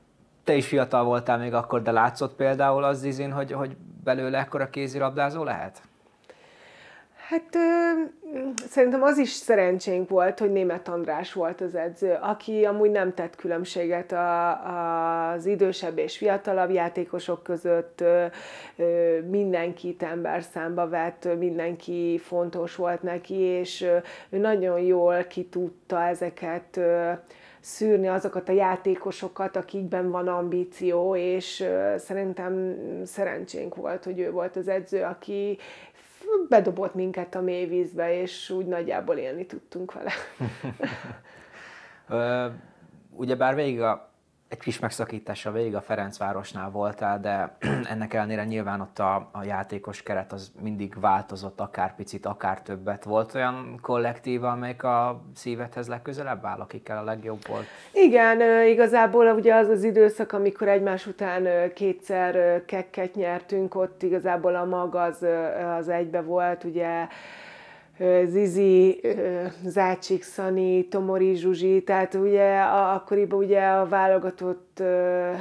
te 0.44 0.54
is 0.54 0.66
fiatal 0.66 1.04
voltál 1.04 1.38
még 1.38 1.54
akkor, 1.54 1.82
de 1.82 1.90
látszott 1.90 2.36
például 2.36 2.84
az 2.84 2.98
Zizin, 2.98 3.32
hogy, 3.32 3.52
hogy 3.52 3.76
belőle 4.04 4.38
ekkora 4.38 4.70
kézilabdázó 4.70 5.44
lehet? 5.44 5.82
Hát 7.32 7.56
szerintem 8.68 9.02
az 9.02 9.18
is 9.18 9.30
szerencsénk 9.30 10.08
volt, 10.08 10.38
hogy 10.38 10.52
német 10.52 10.88
András 10.88 11.32
volt 11.32 11.60
az 11.60 11.74
edző, 11.74 12.18
aki 12.20 12.64
amúgy 12.64 12.90
nem 12.90 13.14
tett 13.14 13.36
különbséget 13.36 14.12
a, 14.12 15.32
az 15.32 15.46
idősebb 15.46 15.98
és 15.98 16.16
fiatalabb 16.16 16.70
játékosok 16.70 17.42
között, 17.42 18.00
ö, 18.00 18.24
ö, 18.76 19.18
mindenkit 19.20 20.06
számba 20.52 20.88
vett, 20.88 21.28
mindenki 21.38 22.18
fontos 22.18 22.76
volt 22.76 23.02
neki, 23.02 23.34
és 23.34 23.86
ő 24.30 24.38
nagyon 24.38 24.80
jól 24.80 25.24
ki 25.24 25.44
tudta 25.44 26.02
ezeket 26.02 26.80
szűrni 27.60 28.08
azokat 28.08 28.48
a 28.48 28.52
játékosokat, 28.52 29.56
akikben 29.56 30.10
van 30.10 30.28
ambíció, 30.28 31.16
és 31.16 31.64
szerintem 31.96 32.76
szerencsénk 33.04 33.74
volt, 33.74 34.04
hogy 34.04 34.18
ő 34.18 34.30
volt 34.30 34.56
az 34.56 34.68
edző, 34.68 35.02
aki 35.02 35.58
bedobott 36.48 36.94
minket 36.94 37.34
a 37.34 37.40
mély 37.40 37.66
vízbe, 37.66 38.20
és 38.20 38.50
úgy 38.50 38.66
nagyjából 38.66 39.16
élni 39.16 39.46
tudtunk 39.46 39.92
vele. 39.92 40.12
Ugyebár 43.10 43.54
végig 43.54 43.80
a 43.80 44.11
egy 44.52 44.58
kis 44.58 44.78
megszakítása 44.78 45.52
végig 45.52 45.74
a 45.74 45.80
Ferencvárosnál 45.80 46.70
voltál, 46.70 47.20
de 47.20 47.56
ennek 47.92 48.14
ellenére 48.14 48.44
nyilván 48.44 48.80
ott 48.80 48.98
a, 48.98 49.28
a 49.32 49.44
játékos 49.44 50.02
keret 50.02 50.32
az 50.32 50.52
mindig 50.62 51.00
változott, 51.00 51.60
akár 51.60 51.94
picit, 51.94 52.26
akár 52.26 52.62
többet. 52.62 53.04
Volt 53.04 53.34
olyan 53.34 53.78
kollektíva, 53.82 54.50
amelyik 54.50 54.82
a 54.82 55.22
szívedhez 55.34 55.88
legközelebb 55.88 56.44
áll, 56.44 56.60
akikkel 56.60 56.98
a 56.98 57.04
legjobb 57.04 57.46
volt? 57.48 57.66
Igen, 57.92 58.66
igazából 58.66 59.26
ugye 59.34 59.54
az 59.54 59.68
az 59.68 59.84
időszak, 59.84 60.32
amikor 60.32 60.68
egymás 60.68 61.06
után 61.06 61.72
kétszer 61.74 62.64
kekket 62.64 63.14
nyertünk, 63.14 63.74
ott 63.74 64.02
igazából 64.02 64.54
a 64.54 64.64
mag 64.64 64.94
az, 64.94 65.26
az 65.78 65.88
egybe 65.88 66.20
volt, 66.20 66.64
ugye 66.64 67.06
Zizi, 68.24 69.00
Zácsik, 69.64 70.22
Szani, 70.22 70.88
Tomori, 70.88 71.34
Zsuzsi, 71.34 71.82
tehát 71.82 72.14
ugye 72.14 72.60
akkoriban 72.60 73.38
ugye 73.38 73.60
a 73.66 73.88
válogatottat 73.88 75.38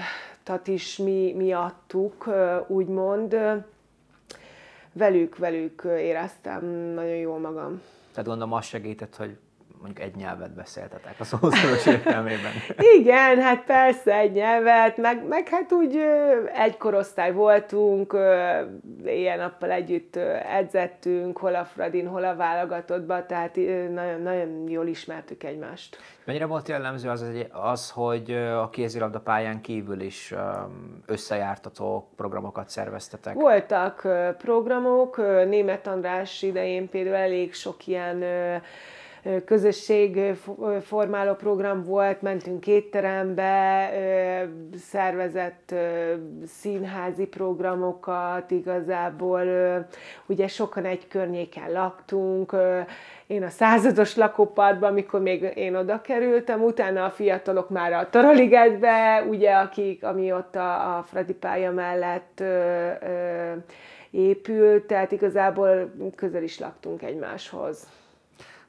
is 0.68 0.98
mi, 0.98 1.34
mi 1.38 1.51
adtuk, 1.51 2.30
úgymond. 2.68 3.38
Velük, 4.94 5.38
velük 5.38 5.82
éreztem 5.86 6.65
nagyon 6.94 7.15
jól 7.15 7.39
magam. 7.39 7.82
Tehát 8.12 8.30
gondolom 8.30 8.53
az 8.53 8.65
segített, 8.65 9.15
hogy 9.15 9.38
mondjuk 9.81 10.05
egy 10.07 10.15
nyelvet 10.15 10.53
beszéltetek 10.53 11.15
a 11.19 11.23
szószoros 11.23 11.85
értelmében. 11.85 12.51
Igen, 12.97 13.41
hát 13.41 13.63
persze 13.63 14.15
egy 14.15 14.31
nyelvet, 14.31 14.97
meg, 14.97 15.27
meg 15.27 15.47
hát 15.47 15.71
úgy 15.71 15.97
egy 16.53 16.77
korosztály 16.77 17.33
voltunk, 17.33 18.17
éjjel-nappal 19.05 19.71
együtt 19.71 20.15
edzettünk, 20.55 21.38
hol 21.38 21.55
a 21.55 21.65
Fradin, 21.65 22.07
hol 22.07 22.23
a 22.23 22.35
válogatottba, 22.35 23.25
tehát 23.25 23.55
nagyon, 23.93 24.21
nagyon 24.21 24.67
jól 24.67 24.88
ismertük 24.88 25.43
egymást. 25.43 25.97
Mennyire 26.25 26.45
volt 26.45 26.67
jellemző 26.67 27.09
az, 27.09 27.25
az 27.51 27.91
hogy 27.91 28.31
a 28.31 28.69
kézilabda 28.69 29.19
pályán 29.19 29.61
kívül 29.61 30.01
is 30.01 30.33
összejártatok, 31.05 32.15
programokat 32.15 32.69
szerveztetek? 32.69 33.33
Voltak 33.33 34.07
programok, 34.38 35.17
Német 35.47 35.88
András 35.88 36.41
idején 36.41 36.89
például 36.89 37.15
elég 37.15 37.53
sok 37.53 37.88
ilyen 37.88 38.23
közösségformáló 39.46 41.34
program 41.34 41.84
volt, 41.84 42.22
mentünk 42.22 42.68
étterembe, 42.68 43.90
szervezett 44.78 45.75
színházi 46.46 47.25
programokat, 47.25 48.51
igazából 48.51 49.44
ugye 50.25 50.48
sokan 50.48 50.86
egy 50.86 51.07
környéken 51.07 51.72
laktunk, 51.72 52.55
én 53.27 53.44
a 53.44 53.50
százados 53.50 54.16
lakópadban, 54.16 54.90
amikor 54.90 55.22
még 55.22 55.51
én 55.55 55.75
oda 55.75 56.01
kerültem, 56.01 56.64
utána 56.64 57.05
a 57.05 57.10
fiatalok 57.10 57.70
már 57.70 57.94
a 57.94 58.10
Taraligetbe, 58.10 59.25
ugye, 59.29 59.51
akik, 59.51 60.03
ami 60.03 60.31
ott 60.31 60.55
a, 60.55 60.98
a 60.98 61.03
Fradi 61.03 61.34
pálya 61.34 61.72
mellett 61.72 62.44
épült, 64.12 64.84
tehát 64.84 65.12
igazából 65.12 65.92
közel 66.16 66.44
is 66.44 66.60
laktunk 66.60 67.01
egymáshoz. 67.01 67.88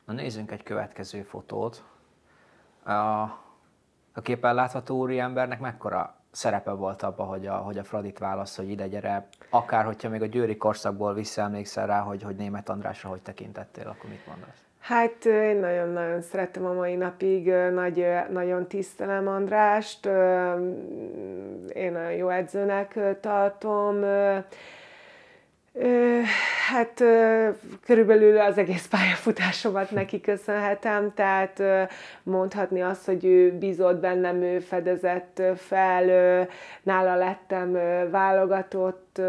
Na 0.05 0.13
nézzünk 0.13 0.51
egy 0.51 0.63
következő 0.63 1.23
fotót. 1.23 1.85
A, 2.85 2.93
a 4.13 4.21
képen 4.23 4.55
látható 4.55 4.99
úri 4.99 5.19
embernek 5.19 5.61
mekkora 5.61 6.17
szerepe 6.31 6.71
volt 6.71 7.03
abban, 7.03 7.27
hogy 7.27 7.47
a, 7.47 7.57
hogy 7.57 7.79
a 7.79 7.85
Fradit 7.85 8.19
válasz, 8.19 8.57
hogy 8.57 8.71
ide 8.71 8.89
gyere, 8.89 9.29
akár 9.51 9.85
hogyha 9.85 10.09
még 10.09 10.23
a 10.23 10.27
győri 10.27 10.57
korszakból 10.57 11.15
visszaemlékszel 11.15 11.87
rá, 11.87 12.01
hogy, 12.01 12.23
hogy 12.23 12.37
német 12.37 12.69
Andrásra 12.69 13.09
hogy 13.09 13.23
tekintettél, 13.23 13.89
akkor 13.89 14.11
mit 14.11 14.27
mondasz? 14.27 14.65
Hát 14.79 15.25
én 15.25 15.57
nagyon-nagyon 15.57 16.21
szeretem 16.21 16.65
a 16.65 16.73
mai 16.73 16.95
napig, 16.95 17.53
nagy, 17.73 18.07
nagyon 18.31 18.67
tisztelem 18.67 19.29
Andrást, 19.29 20.07
én 21.69 21.97
a 21.97 22.09
jó 22.09 22.29
edzőnek 22.29 22.99
tartom, 23.21 24.01
Hát 26.69 27.03
körülbelül 27.85 28.41
az 28.41 28.59
egész 28.59 28.87
pályafutásomat 28.87 29.91
neki 29.91 30.21
köszönhetem, 30.21 31.13
tehát 31.15 31.63
mondhatni 32.23 32.81
azt, 32.81 33.07
hogy 33.07 33.25
ő 33.25 33.59
bízott 33.59 34.01
bennem, 34.01 34.43
ő 34.43 34.59
fedezett 34.59 35.43
fel, 35.57 36.05
nála 36.83 37.15
lettem 37.15 37.73
válogatott, 38.11 39.21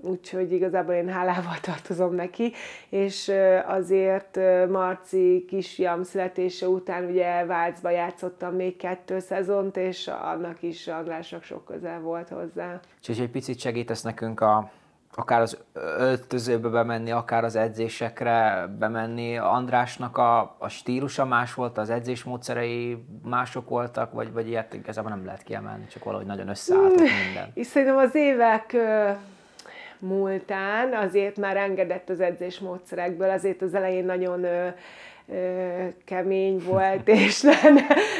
úgyhogy 0.00 0.52
igazából 0.52 0.94
én 0.94 1.08
hálával 1.08 1.58
tartozom 1.70 2.14
neki, 2.14 2.52
és 2.88 3.32
azért 3.66 4.38
Marci 4.68 5.44
kisfiam 5.48 6.02
születése 6.02 6.68
után 6.68 7.04
ugye 7.04 7.44
Vácba 7.44 7.90
játszottam 7.90 8.54
még 8.54 8.76
kettő 8.76 9.18
szezont, 9.18 9.76
és 9.76 10.08
annak 10.08 10.62
is 10.62 10.88
Andrásnak 10.88 11.42
sok 11.42 11.64
közel 11.64 12.00
volt 12.00 12.28
hozzá. 12.28 12.80
És 13.08 13.18
egy 13.18 13.30
picit 13.30 13.58
segítesz 13.58 14.02
nekünk 14.02 14.40
a 14.40 14.70
akár 15.14 15.40
az 15.40 15.58
öltözőbe 15.98 16.68
bemenni, 16.68 17.10
akár 17.10 17.44
az 17.44 17.56
edzésekre 17.56 18.66
bemenni. 18.78 19.38
Andrásnak 19.38 20.18
a, 20.18 20.56
a 20.58 20.68
stílusa 20.68 21.24
más 21.24 21.54
volt, 21.54 21.78
az 21.78 21.90
edzésmódszerei 21.90 23.04
mások 23.24 23.68
voltak, 23.68 24.12
vagy, 24.12 24.32
vagy 24.32 24.48
ilyet 24.48 24.74
igazából 24.74 25.10
nem 25.10 25.24
lehet 25.24 25.42
kiemelni, 25.42 25.86
csak 25.86 26.04
valahogy 26.04 26.26
nagyon 26.26 26.48
összeállt 26.48 27.00
minden. 27.00 27.50
És 27.54 27.66
szerintem 27.66 27.96
az 27.96 28.14
évek 28.14 28.76
múltán 29.98 30.94
azért 30.94 31.36
már 31.36 31.56
engedett 31.56 32.08
az 32.08 32.20
edzésmódszerekből, 32.20 33.30
azért 33.30 33.62
az 33.62 33.74
elején 33.74 34.04
nagyon 34.04 34.46
kemény 36.04 36.62
volt, 36.64 37.08
és 37.26 37.40
nem, 37.40 37.78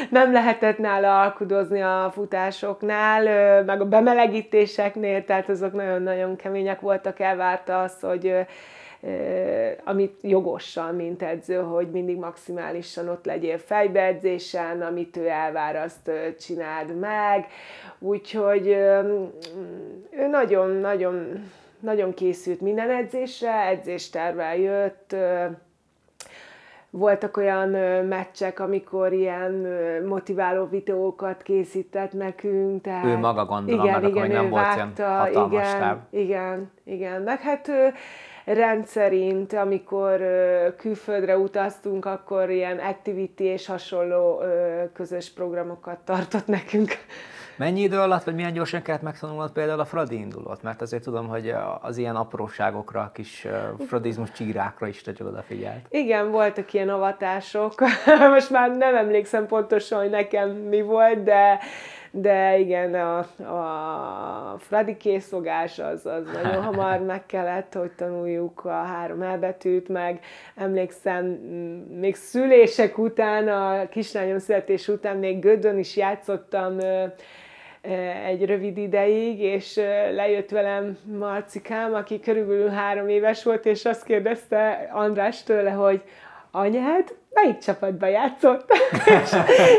nem 0.09 0.31
lehetett 0.31 0.77
nála 0.77 1.21
alkudozni 1.21 1.81
a 1.81 2.09
futásoknál, 2.13 3.63
meg 3.63 3.81
a 3.81 3.85
bemelegítéseknél, 3.85 5.25
tehát 5.25 5.49
azok 5.49 5.73
nagyon-nagyon 5.73 6.35
kemények 6.35 6.79
voltak, 6.79 7.19
elvárta 7.19 7.81
az, 7.81 7.99
hogy 8.01 8.35
amit 9.83 10.15
jogosan, 10.21 10.95
mint 10.95 11.21
edző, 11.23 11.55
hogy 11.55 11.91
mindig 11.91 12.17
maximálisan 12.17 13.09
ott 13.09 13.25
legyél 13.25 13.57
fejbeedzésen, 13.57 14.81
amit 14.81 15.17
ő 15.17 15.27
elvár, 15.27 15.75
azt 15.75 16.11
csináld 16.39 16.99
meg. 16.99 17.47
Úgyhogy 17.99 18.67
ő 20.11 20.27
nagyon-nagyon 20.29 21.43
nagyon 21.79 22.13
készült 22.13 22.61
minden 22.61 22.89
edzésre, 22.89 23.67
edzéstervel 23.67 24.57
jött, 24.57 25.15
voltak 26.91 27.37
olyan 27.37 27.69
meccsek, 28.05 28.59
amikor 28.59 29.13
ilyen 29.13 29.67
motiváló 30.07 30.65
videókat 30.65 31.41
készített 31.41 32.13
nekünk. 32.13 32.81
Tehát, 32.81 33.05
ő 33.05 33.17
maga 33.17 33.45
gondolom, 33.45 33.85
igen, 33.85 34.01
meg 34.01 34.09
igen, 34.09 34.27
nem 34.27 34.49
volt 34.49 34.63
vágta, 34.63 35.27
ilyen 35.29 35.45
igen, 35.51 35.79
táv. 35.79 35.97
Igen, 36.09 36.71
igen, 36.83 37.21
meg 37.21 37.39
hát 37.39 37.67
ő 37.67 37.93
rendszerint, 38.45 39.53
amikor 39.53 40.21
külföldre 40.77 41.37
utaztunk, 41.37 42.05
akkor 42.05 42.49
ilyen 42.49 42.77
activity 42.77 43.43
és 43.43 43.67
hasonló 43.67 44.41
közös 44.93 45.33
programokat 45.33 45.99
tartott 45.99 46.47
nekünk. 46.47 46.89
Mennyi 47.55 47.81
idő 47.81 47.99
alatt, 47.99 48.23
vagy 48.23 48.35
milyen 48.35 48.53
gyorsan 48.53 48.81
kellett 48.81 49.01
megtanulnod 49.01 49.51
például 49.51 49.79
a 49.79 49.85
Fradi 49.85 50.15
indulót? 50.15 50.63
Mert 50.63 50.81
azért 50.81 51.03
tudom, 51.03 51.27
hogy 51.27 51.53
az 51.81 51.97
ilyen 51.97 52.15
apróságokra, 52.15 53.11
kis 53.13 53.47
fradizmus 53.87 54.31
csírákra 54.31 54.87
is 54.87 55.01
te 55.01 55.11
odafigyelt. 55.19 55.85
Igen, 55.89 56.31
voltak 56.31 56.73
ilyen 56.73 56.89
avatások. 56.89 57.73
Most 58.33 58.49
már 58.49 58.77
nem 58.77 58.95
emlékszem 58.95 59.45
pontosan, 59.45 59.99
hogy 59.99 60.09
nekem 60.09 60.49
mi 60.49 60.81
volt, 60.81 61.23
de 61.23 61.59
de 62.13 62.57
igen, 62.57 62.93
a, 62.93 63.17
a 63.43 64.57
Fradi 64.59 64.97
készfogás 64.97 65.79
az, 65.79 66.05
az 66.05 66.23
nagyon 66.33 66.63
hamar 66.71 66.99
meg 66.99 67.25
kellett, 67.25 67.73
hogy 67.73 67.91
tanuljuk 67.91 68.65
a 68.65 68.83
három 68.83 69.21
elbetűt, 69.21 69.87
meg 69.87 70.19
emlékszem, 70.55 71.25
még 71.99 72.15
szülések 72.15 72.97
után, 72.97 73.47
a 73.47 73.89
kislányom 73.89 74.37
születés 74.37 74.87
után 74.87 75.17
még 75.17 75.39
Gödön 75.39 75.77
is 75.77 75.95
játszottam 75.95 76.77
egy 78.25 78.45
rövid 78.45 78.77
ideig, 78.77 79.39
és 79.39 79.75
lejött 80.13 80.49
velem 80.49 80.97
Marcikám, 81.17 81.93
aki 81.93 82.19
körülbelül 82.19 82.69
három 82.69 83.09
éves 83.09 83.43
volt, 83.43 83.65
és 83.65 83.85
azt 83.85 84.03
kérdezte 84.03 84.89
András 84.93 85.43
tőle, 85.43 85.71
hogy 85.71 86.01
anyád 86.51 87.15
melyik 87.33 87.57
csapatba 87.57 88.07
játszott? 88.07 88.71
és, 89.21 89.31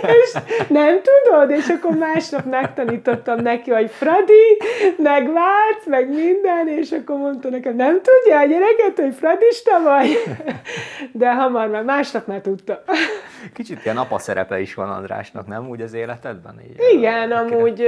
és 0.02 0.32
nem 0.68 1.00
tudod? 1.02 1.50
És 1.50 1.68
akkor 1.68 1.96
másnap 1.96 2.44
megtanítottam 2.44 3.40
neki, 3.40 3.70
hogy 3.70 3.90
Fradi, 3.90 4.58
meg 4.96 5.32
Vác, 5.32 5.86
meg 5.86 6.08
minden, 6.08 6.68
és 6.68 6.92
akkor 6.92 7.16
mondta 7.16 7.48
nekem, 7.48 7.76
nem 7.76 8.00
tudja 8.02 8.38
a 8.38 8.44
gyereket, 8.44 8.96
hogy 8.96 9.14
Fradista 9.14 9.82
vagy? 9.82 10.22
De 11.22 11.34
hamar 11.34 11.68
már, 11.68 11.82
másnap 11.82 12.26
már 12.26 12.40
tudta. 12.40 12.82
Kicsit 13.54 13.84
ilyen 13.84 13.96
apa 13.96 14.18
szerepe 14.18 14.60
is 14.60 14.74
van 14.74 14.90
Andrásnak, 14.90 15.46
nem 15.46 15.68
úgy 15.68 15.80
az 15.80 15.94
életedben? 15.94 16.60
Így, 16.64 16.96
Igen, 16.96 17.32
amúgy 17.32 17.86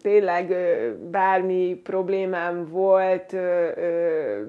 tényleg 0.00 0.54
bármi 1.10 1.80
problémám 1.84 2.68
volt, 2.68 3.36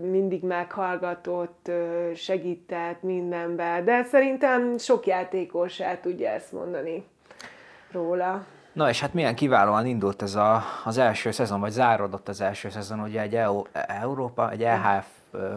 mindig 0.02 0.44
meghallgatott, 0.44 1.72
segített 2.16 3.02
mindenben, 3.02 3.86
de 3.86 4.04
szerintem 4.04 4.78
sok 4.78 5.06
játékos 5.06 5.80
el 5.80 6.00
tudja 6.00 6.30
ezt 6.30 6.52
mondani 6.52 7.04
róla. 7.92 8.46
Na 8.74 8.90
és 8.90 9.02
hát 9.02 9.14
milyen 9.14 9.36
kiválóan 9.36 9.86
indult 9.86 10.22
ez 10.22 10.36
a, 10.36 10.64
az 10.84 10.98
első 10.98 11.32
szezon, 11.32 11.60
vagy 11.60 11.72
záródott 11.72 12.28
az 12.28 12.42
első 12.42 12.70
szezon, 12.70 13.00
ugye 13.00 13.22
egy 13.22 13.36
EU, 13.36 13.62
Európa, 13.88 14.52
egy 14.52 14.64
EHF 14.64 15.08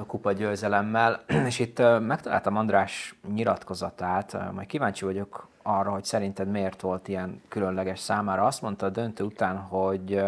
kupa 0.07 0.33
győzelemmel, 0.33 1.21
és 1.47 1.59
itt 1.59 1.83
megtaláltam 2.01 2.57
András 2.57 3.19
nyilatkozatát, 3.35 4.53
majd 4.53 4.67
kíváncsi 4.67 5.05
vagyok 5.05 5.49
arra, 5.67 5.91
hogy 5.91 6.05
szerinted 6.05 6.49
miért 6.49 6.81
volt 6.81 7.09
ilyen 7.09 7.43
különleges 7.49 7.99
számára. 7.99 8.45
Azt 8.45 8.63
mondta 8.63 8.87
a 8.87 8.91
döntő 8.91 9.25
után, 9.25 9.57
hogy 9.57 10.23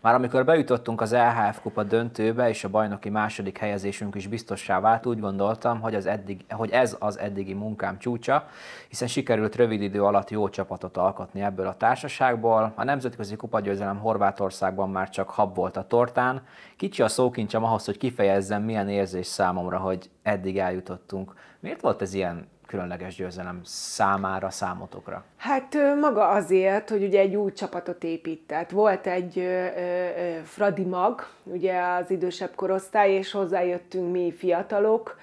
már 0.00 0.14
amikor 0.14 0.44
bejutottunk 0.44 1.00
az 1.00 1.12
EHF 1.12 1.60
kupa 1.60 1.82
döntőbe, 1.82 2.48
és 2.48 2.64
a 2.64 2.68
bajnoki 2.68 3.08
második 3.08 3.58
helyezésünk 3.58 4.14
is 4.14 4.26
biztossá 4.26 4.80
vált, 4.80 5.06
úgy 5.06 5.20
gondoltam, 5.20 5.80
hogy, 5.80 5.94
az 5.94 6.06
eddig, 6.06 6.44
hogy 6.50 6.70
ez 6.70 6.96
az 6.98 7.18
eddigi 7.18 7.54
munkám 7.54 7.98
csúcsa, 7.98 8.46
hiszen 8.88 9.08
sikerült 9.08 9.56
rövid 9.56 9.82
idő 9.82 10.04
alatt 10.04 10.30
jó 10.30 10.48
csapatot 10.48 10.96
alkotni 10.96 11.42
ebből 11.42 11.66
a 11.66 11.76
társaságból. 11.76 12.72
A 12.74 12.84
nemzetközi 12.84 13.36
kupagyőzelem 13.36 13.98
Horvátországban 13.98 14.90
már 14.90 15.08
csak 15.10 15.30
hab 15.30 15.54
volt 15.54 15.76
a 15.76 15.86
tortán. 15.86 16.42
Kicsi 16.76 17.02
a 17.02 17.08
szókincsem 17.08 17.64
ahhoz, 17.64 17.84
hogy 17.84 17.98
kifejezzem, 17.98 18.62
milyen 18.62 18.88
érzés 18.88 19.26
számomra, 19.26 19.78
hogy 19.78 20.10
eddig 20.22 20.58
eljutottunk. 20.58 21.34
Miért 21.60 21.80
volt 21.80 22.02
ez 22.02 22.14
ilyen 22.14 22.52
különleges 22.74 23.14
győzelem 23.14 23.60
számára, 23.64 24.50
számotokra? 24.50 25.24
Hát 25.36 25.76
maga 26.00 26.28
azért, 26.28 26.90
hogy 26.90 27.02
ugye 27.02 27.20
egy 27.20 27.34
új 27.34 27.52
csapatot 27.52 28.04
épített. 28.04 28.70
Volt 28.70 29.06
egy 29.06 29.38
ö, 29.38 29.42
ö, 29.42 30.42
Fradi 30.44 30.84
mag, 30.84 31.26
ugye 31.42 31.80
az 31.80 32.10
idősebb 32.10 32.54
korosztály, 32.54 33.12
és 33.12 33.30
hozzájöttünk 33.30 34.12
mi 34.12 34.32
fiatalok, 34.32 35.18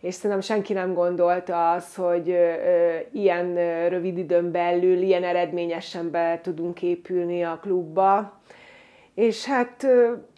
és 0.00 0.14
szerintem 0.14 0.40
senki 0.40 0.72
nem 0.72 0.94
gondolta 0.94 1.72
az, 1.72 1.94
hogy 1.94 2.30
ö, 2.30 2.52
ilyen 3.12 3.54
rövid 3.88 4.18
időn 4.18 4.50
belül, 4.50 5.02
ilyen 5.02 5.24
eredményesen 5.24 6.10
be 6.10 6.40
tudunk 6.42 6.82
épülni 6.82 7.44
a 7.44 7.58
klubba. 7.60 8.40
És 9.14 9.44
hát 9.44 9.86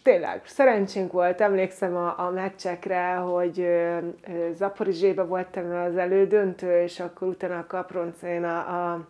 tényleg 0.02 0.40
szerencsénk 0.44 1.12
volt, 1.12 1.40
emlékszem 1.40 1.96
a, 1.96 2.14
a 2.18 2.30
meccsekre, 2.30 3.14
hogy 3.14 3.66
Zaporizsébe 4.54 5.22
voltam 5.22 5.74
az 5.74 5.96
elődöntő, 5.96 6.82
és 6.82 7.00
akkor 7.00 7.28
utána 7.28 7.58
a 7.58 7.66
Kaproncén 7.66 8.44
a, 8.44 8.58
a 8.58 9.06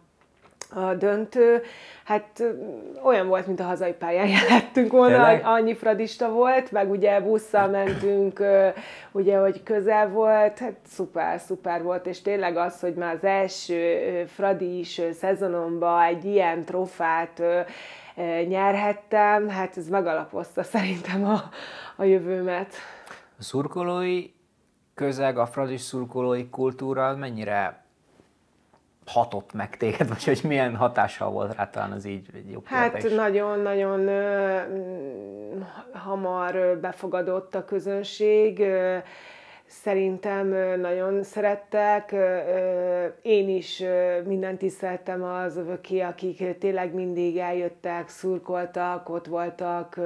a 0.75 0.95
döntő, 0.95 1.63
hát 2.05 2.43
olyan 3.03 3.29
volt, 3.29 3.47
mint 3.47 3.61
a 3.61 3.65
hazai 3.65 3.93
pályán 3.93 4.29
jelettünk 4.49 4.93
volna, 4.93 5.15
Tényleg? 5.15 5.43
annyi 5.45 5.75
fradista 5.75 6.29
volt, 6.31 6.73
meg 6.73 6.91
ugye 6.91 7.21
busszal 7.21 7.69
mentünk, 7.69 8.43
ugye, 9.13 9.37
hogy 9.37 9.63
közel 9.63 10.09
volt, 10.09 10.59
hát 10.59 10.75
szuper, 10.87 11.41
szuper 11.41 11.83
volt, 11.83 12.07
és 12.07 12.23
tényleg 12.23 12.57
az, 12.57 12.81
hogy 12.81 12.95
már 12.95 13.15
az 13.15 13.25
első 13.25 13.99
fradis 14.27 15.01
szezonomban 15.13 16.03
egy 16.03 16.25
ilyen 16.25 16.65
trofát 16.65 17.43
nyerhettem, 18.49 19.49
hát 19.49 19.77
ez 19.77 19.89
megalapozta 19.89 20.63
szerintem 20.63 21.25
a, 21.25 21.43
a 21.97 22.05
jövőmet. 22.05 22.75
A 23.39 23.43
szurkolói 23.43 24.31
közeg, 24.95 25.39
a 25.39 25.47
fradis 25.47 25.81
szurkolói 25.81 26.49
kultúra 26.49 27.17
mennyire 27.17 27.85
hatott 29.07 29.53
meg 29.53 29.77
téged, 29.77 30.09
vagy 30.09 30.25
hogy 30.25 30.41
milyen 30.45 30.77
hatással 30.77 31.31
volt 31.31 31.55
rá 31.55 31.71
talán 31.71 31.93
az 31.93 32.05
így 32.05 32.27
egy 32.35 32.51
jobb 32.51 32.67
Hát 32.67 33.11
nagyon-nagyon 33.11 34.09
hamar 35.93 36.79
befogadott 36.81 37.55
a 37.55 37.65
közönség. 37.65 38.61
Ö, 38.61 38.99
Szerintem 39.71 40.49
nagyon 40.81 41.23
szerettek. 41.23 42.15
Én 43.23 43.49
is 43.49 43.83
mindent 44.27 44.59
tiszteltem 44.59 45.23
az 45.23 45.57
övöké, 45.57 46.01
akik 46.01 46.59
tényleg 46.59 46.95
mindig 46.95 47.37
eljöttek, 47.37 48.09
szurkoltak, 48.09 49.09
ott 49.09 49.27
voltak, 49.27 50.01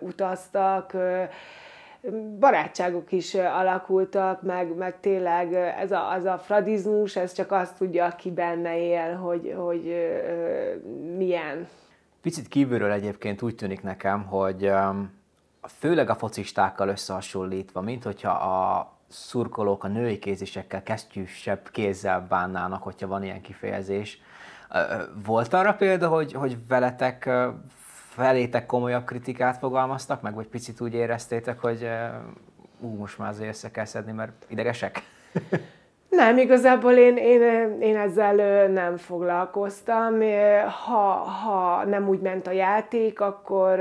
utaztak. 0.00 0.96
Barátságok 2.38 3.12
is 3.12 3.34
alakultak, 3.34 4.42
meg, 4.42 4.74
meg 4.76 5.00
tényleg 5.00 5.54
ez 5.54 5.92
a, 5.92 6.10
az 6.10 6.24
a 6.24 6.38
fradizmus, 6.38 7.16
ez 7.16 7.32
csak 7.32 7.52
azt 7.52 7.76
tudja, 7.76 8.04
aki 8.04 8.30
benne 8.30 8.78
él, 8.78 9.14
hogy, 9.14 9.54
hogy 9.56 9.94
milyen. 11.16 11.68
Picit 12.22 12.48
kívülről 12.48 12.90
egyébként 12.90 13.42
úgy 13.42 13.54
tűnik 13.54 13.82
nekem, 13.82 14.24
hogy 14.24 14.70
főleg 15.68 16.10
a 16.10 16.14
focistákkal 16.14 16.88
összehasonlítva, 16.88 17.80
mint 17.80 18.04
hogyha 18.04 18.30
a 18.30 18.92
szurkolók 19.08 19.84
a 19.84 19.88
női 19.88 20.18
kézisekkel 20.18 20.82
kesztyűsebb 20.82 21.68
kézzel 21.70 22.26
bánnának, 22.28 22.82
hogyha 22.82 23.06
van 23.06 23.22
ilyen 23.22 23.40
kifejezés. 23.40 24.20
Volt 25.24 25.52
arra 25.52 25.74
példa, 25.74 26.08
hogy, 26.08 26.32
hogy 26.32 26.66
veletek 26.66 27.30
felétek 28.08 28.66
komolyabb 28.66 29.04
kritikát 29.04 29.58
fogalmaztak 29.58 30.22
meg, 30.22 30.34
vagy 30.34 30.46
picit 30.46 30.80
úgy 30.80 30.94
éreztétek, 30.94 31.60
hogy 31.60 31.88
ú, 32.80 32.96
most 32.96 33.18
már 33.18 33.28
azért 33.28 33.48
össze 33.48 33.70
kell 33.70 33.84
szedni, 33.84 34.12
mert 34.12 34.44
idegesek? 34.48 35.02
Nem, 36.16 36.38
igazából 36.38 36.92
én, 36.92 37.16
én, 37.16 37.42
én 37.80 37.96
ezzel 37.96 38.66
nem 38.66 38.96
foglalkoztam. 38.96 40.20
Ha, 40.84 41.02
ha 41.12 41.84
nem 41.84 42.08
úgy 42.08 42.20
ment 42.20 42.46
a 42.46 42.50
játék, 42.50 43.20
akkor 43.20 43.76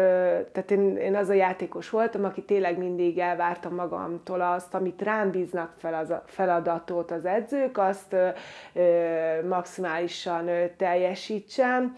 tehát 0.51 0.71
én, 0.71 0.97
én 0.97 1.15
az 1.15 1.29
a 1.29 1.33
játékos 1.33 1.89
voltam, 1.89 2.23
aki 2.23 2.41
tényleg 2.41 2.77
mindig 2.77 3.17
elvártam 3.17 3.75
magamtól 3.75 4.41
azt, 4.41 4.73
amit 4.73 5.01
rám 5.01 5.31
bíznak 5.31 5.73
fel 5.77 5.93
az 5.93 6.13
feladatot 6.25 7.11
az 7.11 7.25
edzők, 7.25 7.77
azt 7.77 8.13
ö, 8.13 8.27
maximálisan 9.47 10.49
teljesítsem. 10.77 11.95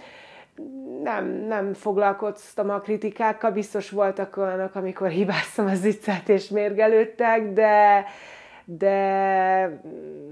Nem, 1.03 1.25
nem 1.47 1.73
foglalkoztam 1.73 2.69
a 2.69 2.79
kritikákkal, 2.79 3.51
biztos 3.51 3.89
voltak 3.89 4.37
olyanok, 4.37 4.75
amikor 4.75 5.07
hibáztam 5.07 5.65
az 5.65 5.81
viccet 5.81 6.29
és 6.29 6.49
mérgelődtek, 6.49 7.53
de, 7.53 8.05
de 8.65 9.81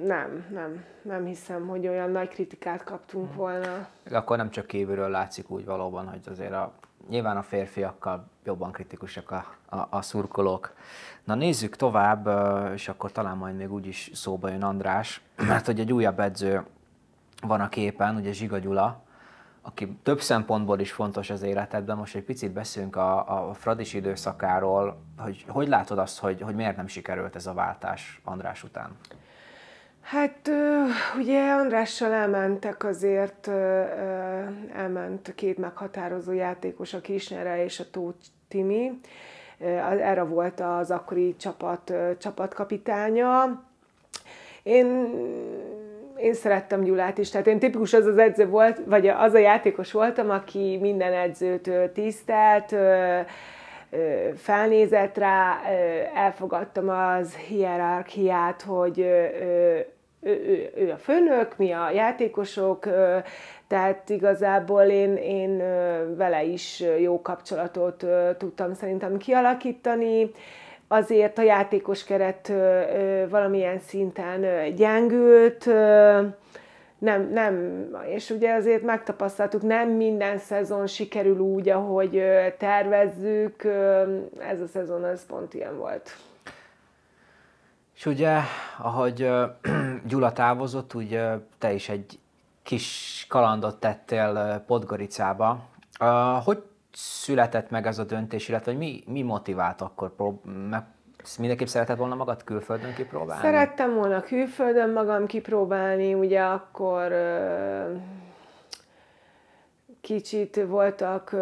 nem, 0.04 0.46
nem, 0.52 0.86
nem 1.02 1.26
hiszem, 1.26 1.68
hogy 1.68 1.88
olyan 1.88 2.12
nagy 2.12 2.28
kritikát 2.28 2.84
kaptunk 2.84 3.30
mhm. 3.30 3.38
volna. 3.38 3.88
Akkor 4.12 4.38
nem 4.38 4.50
csak 4.50 4.66
kívülről 4.66 5.10
látszik 5.10 5.50
úgy 5.50 5.66
valóban, 5.66 6.08
hogy 6.08 6.22
azért 6.30 6.54
a, 6.54 6.74
nyilván 7.10 7.38
a 7.38 7.42
férfiakkal 7.42 8.26
jobban 8.44 8.72
kritikusak 8.72 9.32
a, 9.32 9.46
a, 9.70 9.88
a 9.90 10.02
szurkolók. 10.02 10.74
Na 11.24 11.36
nézzük 11.36 11.76
tovább, 11.76 12.30
és 12.74 12.88
akkor 12.88 13.12
talán 13.12 13.38
majd 13.38 13.56
még 13.56 13.72
úgyis 13.72 14.12
szóba 14.14 14.50
jön 14.50 14.64
András, 14.64 15.22
mert 15.48 15.66
hogy 15.66 15.80
egy 15.80 15.94
újabb 15.94 16.20
edző 16.20 16.64
van 17.42 17.62
a 17.62 17.70
képen, 17.70 18.16
ugye 18.16 18.32
Zsiga 18.32 18.58
Gyula, 18.58 19.02
aki 19.66 19.98
több 20.04 20.22
szempontból 20.22 20.80
is 20.80 20.92
fontos 20.92 21.30
az 21.30 21.42
életedben. 21.42 21.98
Most 21.98 22.16
egy 22.16 22.24
picit 22.24 22.52
beszélünk 22.52 22.96
a, 22.96 23.48
a 23.50 23.54
Fradis 23.54 23.94
időszakáról, 23.94 25.02
hogy 25.18 25.46
hogy 25.48 25.68
látod 25.68 25.98
azt, 25.98 26.20
hogy, 26.20 26.42
hogy 26.42 26.56
miért 26.56 26.76
nem 26.76 26.88
sikerült 26.88 27.36
ez 27.36 27.48
a 27.48 27.54
váltás 27.54 28.22
András 28.24 28.64
után? 28.64 28.98
Hát 30.02 30.50
ugye 31.18 31.52
Andrással 31.52 32.12
elmentek 32.12 32.84
azért, 32.84 33.48
elment 34.74 35.36
két 35.36 35.58
meghatározó 35.58 36.32
játékos, 36.32 36.94
a 36.94 37.02
Kisnere 37.02 37.64
és 37.64 37.80
a 37.80 37.90
Tóth 37.92 38.26
Timi. 38.48 39.00
Erre 39.58 40.24
volt 40.24 40.60
az 40.60 40.92
akkori 40.92 41.36
csapat, 41.36 41.94
csapatkapitánya. 42.18 43.64
Én 44.64 45.10
én 46.24 46.34
szerettem 46.34 46.84
Gyulát 46.84 47.18
is, 47.18 47.30
tehát 47.30 47.48
én 47.48 47.60
tipikus 47.60 47.94
az 47.94 48.06
az 48.06 48.18
edző 48.18 48.48
volt, 48.48 48.82
vagy 48.86 49.08
az 49.08 49.34
a 49.34 49.38
játékos 49.38 49.92
voltam, 49.92 50.30
aki 50.30 50.78
minden 50.82 51.14
edzőt 51.14 51.70
tisztelt, 51.94 52.76
felnézett 54.36 55.18
rá, 55.18 55.62
elfogadtam 56.16 56.90
az 56.90 57.36
hierarchiát, 57.36 58.62
hogy 58.62 59.00
ő, 59.00 59.86
ő, 60.22 60.72
ő 60.76 60.92
a 60.92 60.98
főnök, 60.98 61.58
mi 61.58 61.72
a 61.72 61.92
játékosok, 61.92 62.88
tehát 63.68 64.10
igazából 64.10 64.84
én, 64.84 65.16
én 65.16 65.58
vele 66.16 66.44
is 66.44 66.84
jó 67.00 67.22
kapcsolatot 67.22 68.06
tudtam 68.38 68.74
szerintem 68.74 69.18
kialakítani 69.18 70.32
azért 70.94 71.38
a 71.38 71.42
játékos 71.42 72.04
keret 72.04 72.48
valamilyen 73.30 73.80
szinten 73.80 74.74
gyengült, 74.76 75.66
nem, 76.98 77.30
nem, 77.32 77.86
és 78.06 78.30
ugye 78.30 78.54
azért 78.54 78.84
megtapasztaltuk, 78.84 79.62
nem 79.62 79.90
minden 79.90 80.38
szezon 80.38 80.88
sikerül 80.88 81.40
úgy, 81.40 81.70
ahogy 81.70 82.24
tervezzük, 82.58 83.64
ez 84.40 84.62
a 84.62 84.68
szezon 84.68 85.04
az 85.04 85.26
pont 85.26 85.54
ilyen 85.54 85.78
volt. 85.78 86.18
És 87.96 88.06
ugye, 88.06 88.38
ahogy 88.78 89.30
Gyula 90.10 90.32
távozott, 90.32 90.94
ugye 90.94 91.34
te 91.58 91.74
is 91.74 91.90
egy 91.90 92.20
kis 92.64 93.26
kalandot 93.30 93.80
tettél 93.80 94.64
Podgoricába. 94.68 95.70
Hogy 96.44 96.64
született 96.94 97.70
meg 97.70 97.88
ez 97.88 98.00
a 98.00 98.04
döntés, 98.04 98.50
illetve 98.50 98.72
hogy 98.72 98.80
mi, 98.80 99.04
mi 99.08 99.22
motivált 99.22 99.82
akkor 99.82 100.14
meg 100.70 100.84
Mindenképp 101.40 101.68
szeretett 101.68 101.98
volna 101.98 102.16
magad 102.16 102.44
külföldön 102.44 102.94
kipróbálni? 102.94 103.42
Szerettem 103.42 103.94
volna 103.94 104.22
külföldön 104.22 104.90
magam 104.90 105.26
kipróbálni, 105.26 106.14
ugye 106.14 106.42
akkor 106.42 107.14
kicsit 110.02 110.66
voltak 110.68 111.36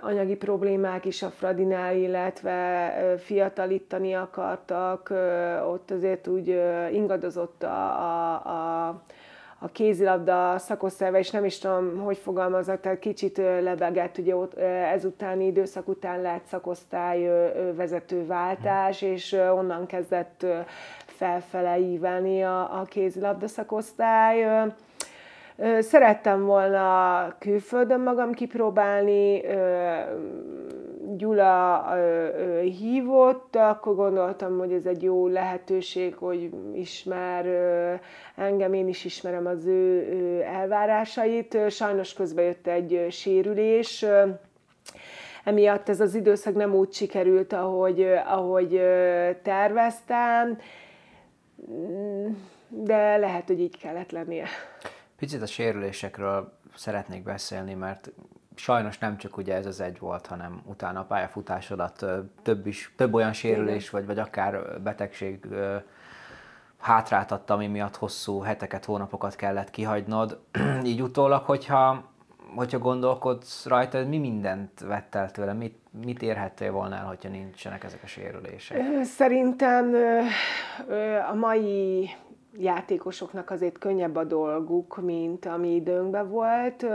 anyagi 0.00 0.36
problémák 0.36 1.04
is 1.04 1.22
a 1.22 1.30
Fradinál, 1.30 1.96
illetve 1.96 2.94
fiatalítani 3.18 4.14
akartak, 4.14 5.12
ott 5.66 5.90
azért 5.90 6.26
úgy 6.28 6.60
ingadozott 6.92 7.62
a, 7.62 8.00
a, 8.00 8.34
a 8.88 9.02
a 9.62 9.68
kézilabda 9.72 10.58
szakosztályba, 10.58 11.18
és 11.18 11.30
nem 11.30 11.44
is 11.44 11.58
tudom, 11.58 11.98
hogy 11.98 12.16
fogalmazok, 12.16 12.80
tehát 12.80 12.98
kicsit 12.98 13.36
lebegett, 13.36 14.18
ugye 14.18 14.36
ott 14.36 14.58
ezutáni 14.92 15.46
időszak 15.46 15.88
után 15.88 16.20
lett 16.20 16.44
szakosztály 16.44 17.52
vezetőváltás, 17.76 19.02
és 19.02 19.32
onnan 19.32 19.86
kezdett 19.86 20.46
felfele 21.06 21.78
ívelni 21.78 22.42
a, 22.42 22.80
a 22.80 22.84
kézilabda 22.84 23.48
szakosztály. 23.48 24.66
Szerettem 25.78 26.44
volna 26.44 27.34
külföldön 27.38 28.00
magam 28.00 28.32
kipróbálni, 28.32 29.42
Gyula 31.16 31.86
hívott, 32.62 33.56
akkor 33.56 33.94
gondoltam, 33.94 34.58
hogy 34.58 34.72
ez 34.72 34.86
egy 34.86 35.02
jó 35.02 35.26
lehetőség, 35.26 36.14
hogy 36.14 36.50
ismer 36.74 37.46
engem, 38.36 38.72
én 38.72 38.88
is 38.88 39.04
ismerem 39.04 39.46
az 39.46 39.66
ő 39.66 40.40
elvárásait. 40.42 41.70
Sajnos 41.70 42.12
közben 42.12 42.44
jött 42.44 42.66
egy 42.66 43.06
sérülés, 43.10 44.04
emiatt 45.44 45.88
ez 45.88 46.00
az 46.00 46.14
időszak 46.14 46.54
nem 46.54 46.74
úgy 46.74 46.92
sikerült, 46.92 47.52
ahogy, 47.52 48.02
ahogy 48.26 48.80
terveztem, 49.42 50.58
de 52.68 53.16
lehet, 53.16 53.46
hogy 53.46 53.60
így 53.60 53.78
kellett 53.78 54.10
lennie. 54.10 54.46
Picit 55.16 55.42
a 55.42 55.46
sérülésekről 55.46 56.52
szeretnék 56.74 57.22
beszélni, 57.22 57.74
mert 57.74 58.12
sajnos 58.54 58.98
nem 58.98 59.16
csak 59.16 59.36
ugye 59.36 59.54
ez 59.54 59.66
az 59.66 59.80
egy 59.80 59.98
volt, 59.98 60.26
hanem 60.26 60.62
utána 60.64 61.00
a 61.00 61.04
pályafutásodat 61.04 62.04
több, 62.42 62.66
is, 62.66 62.92
több 62.96 63.14
olyan 63.14 63.32
sérülés, 63.32 63.90
vagy, 63.90 64.06
vagy 64.06 64.18
akár 64.18 64.80
betegség 64.82 65.46
hátráltatta, 66.78 67.54
ami 67.54 67.66
miatt 67.66 67.96
hosszú 67.96 68.40
heteket, 68.40 68.84
hónapokat 68.84 69.36
kellett 69.36 69.70
kihagynod. 69.70 70.38
Így 70.84 71.02
utólag, 71.02 71.44
hogyha, 71.44 72.04
hogyha 72.54 72.78
gondolkodsz 72.78 73.66
rajta, 73.66 74.06
mi 74.06 74.18
mindent 74.18 74.80
vettel 74.80 75.30
tőle, 75.30 75.52
mit, 75.52 75.76
mit 76.04 76.22
érhettél 76.22 76.72
volna 76.72 76.96
el, 76.96 77.04
hogyha 77.04 77.28
nincsenek 77.28 77.84
ezek 77.84 78.02
a 78.02 78.06
sérülések? 78.06 79.04
Szerintem 79.04 79.94
a 81.30 81.34
mai 81.34 82.10
játékosoknak 82.58 83.50
azért 83.50 83.78
könnyebb 83.78 84.16
a 84.16 84.24
dolguk, 84.24 85.00
mint 85.02 85.46
ami 85.46 85.74
időnkben 85.74 86.28
volt. 86.28 86.86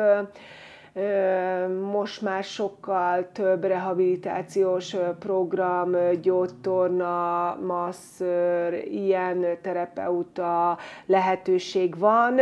Most 1.92 2.22
már 2.22 2.44
sokkal 2.44 3.28
több 3.32 3.64
rehabilitációs 3.64 4.96
program, 5.20 5.96
gyógytorna, 6.22 7.58
masször, 7.66 8.74
ilyen 8.90 9.46
terapeuta 9.62 10.78
lehetőség 11.06 11.98
van. 11.98 12.40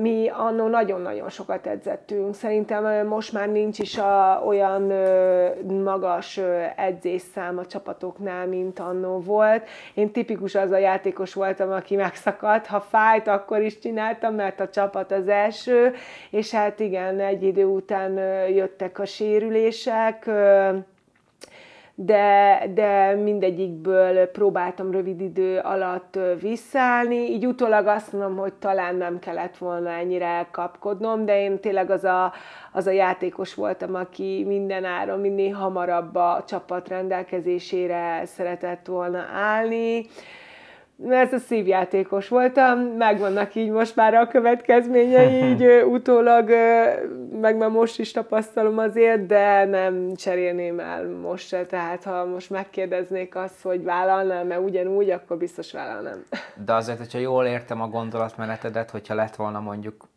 Mi 0.00 0.28
annó 0.28 0.68
nagyon-nagyon 0.68 1.28
sokat 1.28 1.66
edzettünk. 1.66 2.34
Szerintem 2.34 3.06
most 3.06 3.32
már 3.32 3.48
nincs 3.48 3.78
is 3.78 3.98
a, 3.98 4.42
olyan 4.46 4.92
magas 5.82 6.40
edzésszám 6.76 7.58
a 7.58 7.66
csapatoknál, 7.66 8.46
mint 8.46 8.78
annó 8.78 9.20
volt. 9.20 9.68
Én 9.94 10.10
tipikus 10.10 10.54
az 10.54 10.70
a 10.70 10.78
játékos 10.78 11.34
voltam, 11.34 11.72
aki 11.72 11.96
megszakadt. 11.96 12.66
Ha 12.66 12.80
fájt, 12.80 13.28
akkor 13.28 13.60
is 13.60 13.78
csináltam, 13.78 14.34
mert 14.34 14.60
a 14.60 14.68
csapat 14.68 15.12
az 15.12 15.28
első, 15.28 15.94
és 16.30 16.50
hát 16.50 16.80
igen, 16.80 17.20
egy 17.32 17.42
idő 17.42 17.64
után 17.64 18.12
jöttek 18.48 18.98
a 18.98 19.04
sérülések, 19.04 20.30
de, 21.94 22.62
de 22.74 23.14
mindegyikből 23.14 24.26
próbáltam 24.26 24.90
rövid 24.90 25.20
idő 25.20 25.58
alatt 25.58 26.18
visszaállni. 26.40 27.16
Így 27.16 27.46
utólag 27.46 27.86
azt 27.86 28.12
mondom, 28.12 28.36
hogy 28.36 28.52
talán 28.52 28.94
nem 28.94 29.18
kellett 29.18 29.56
volna 29.56 29.90
ennyire 29.90 30.26
elkapkodnom, 30.26 31.24
de 31.24 31.40
én 31.42 31.60
tényleg 31.60 31.90
az 31.90 32.04
a, 32.04 32.32
az 32.72 32.86
a 32.86 32.90
játékos 32.90 33.54
voltam, 33.54 33.94
aki 33.94 34.44
minden 34.46 34.84
áron 34.84 35.20
minél 35.20 35.54
hamarabb 35.54 36.14
a 36.14 36.44
csapat 36.46 36.88
rendelkezésére 36.88 38.22
szeretett 38.24 38.86
volna 38.86 39.24
állni 39.34 40.06
mert 41.04 41.32
a 41.32 41.38
szívjátékos 41.38 42.28
voltam, 42.28 42.78
megvannak 42.78 43.54
így 43.54 43.70
most 43.70 43.96
már 43.96 44.14
a 44.14 44.26
következményei, 44.26 45.42
így 45.48 45.64
utólag, 45.84 46.50
meg 47.40 47.56
már 47.56 47.70
most 47.70 47.98
is 47.98 48.12
tapasztalom 48.12 48.78
azért, 48.78 49.26
de 49.26 49.64
nem 49.64 50.14
cserélném 50.14 50.80
el 50.80 51.08
most 51.08 51.46
se, 51.46 51.66
tehát 51.66 52.04
ha 52.04 52.24
most 52.24 52.50
megkérdeznék 52.50 53.36
azt, 53.36 53.62
hogy 53.62 53.84
vállalnám-e 53.84 54.60
ugyanúgy, 54.60 55.10
akkor 55.10 55.36
biztos 55.36 55.72
vállalnám. 55.72 56.24
De 56.64 56.74
azért, 56.74 56.98
hogyha 56.98 57.18
jól 57.18 57.44
értem 57.44 57.80
a 57.80 57.88
gondolatmenetedet, 57.88 58.90
hogyha 58.90 59.14
lett 59.14 59.36
volna 59.36 59.60
mondjuk 59.60 60.08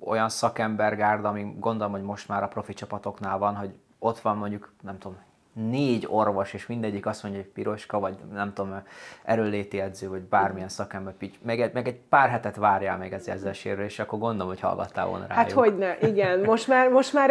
olyan 0.00 0.28
szakembergárda, 0.28 1.28
ami 1.28 1.54
gondolom, 1.58 1.92
hogy 1.92 2.02
most 2.02 2.28
már 2.28 2.42
a 2.42 2.48
profi 2.48 2.72
csapatoknál 2.72 3.38
van, 3.38 3.54
hogy 3.54 3.70
ott 3.98 4.18
van 4.18 4.36
mondjuk, 4.36 4.72
nem 4.82 4.98
tudom, 4.98 5.16
négy 5.56 6.06
orvos, 6.08 6.54
és 6.54 6.66
mindegyik 6.66 7.06
azt 7.06 7.22
mondja, 7.22 7.40
hogy 7.40 7.50
piroska, 7.50 7.98
vagy 7.98 8.16
nem 8.32 8.52
tudom, 8.52 8.82
erőléti 9.24 9.80
edző, 9.80 10.08
vagy 10.08 10.20
bármilyen 10.20 10.68
szakember, 10.68 11.14
meg 11.42 11.60
egy, 11.60 11.72
meg 11.72 11.88
egy 11.88 11.98
pár 12.08 12.28
hetet 12.28 12.56
várjál 12.56 12.98
még 12.98 13.12
ezzel, 13.12 13.34
ezzel 13.34 13.78
és 13.78 13.98
akkor 13.98 14.18
gondolom, 14.18 14.48
hogy 14.48 14.60
hallgattál 14.60 15.06
volna 15.06 15.26
rájuk. 15.26 15.42
Hát 15.42 15.52
hogyne, 15.52 15.96
igen. 16.00 16.40
Most 16.50 16.68
már, 16.68 16.88
most 16.88 17.12
már 17.12 17.30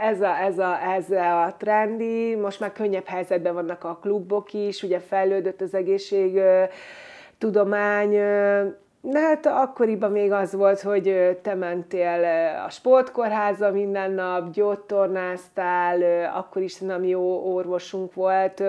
ez, 0.00 0.20
a, 0.20 0.38
ez, 0.38 0.58
a, 0.58 0.82
ez 0.82 1.10
a 1.10 1.54
trendi, 1.58 2.34
most 2.34 2.60
már 2.60 2.72
könnyebb 2.72 3.06
helyzetben 3.06 3.54
vannak 3.54 3.84
a 3.84 3.98
klubok 4.00 4.52
is, 4.52 4.82
ugye 4.82 5.00
fejlődött 5.00 5.60
az 5.60 5.74
egészség 5.74 6.40
tudomány, 7.38 8.18
Na 9.02 9.20
hát 9.20 9.46
akkoriban 9.46 10.10
még 10.10 10.32
az 10.32 10.52
volt, 10.52 10.80
hogy 10.80 11.38
te 11.42 11.54
mentél 11.54 12.24
a 12.66 12.70
sportkórházba 12.70 13.70
minden 13.70 14.10
nap, 14.10 14.50
gyógytornáztál, 14.50 16.24
akkor 16.34 16.62
is 16.62 16.78
nem 16.78 17.04
jó 17.04 17.54
orvosunk 17.54 18.14
volt, 18.14 18.62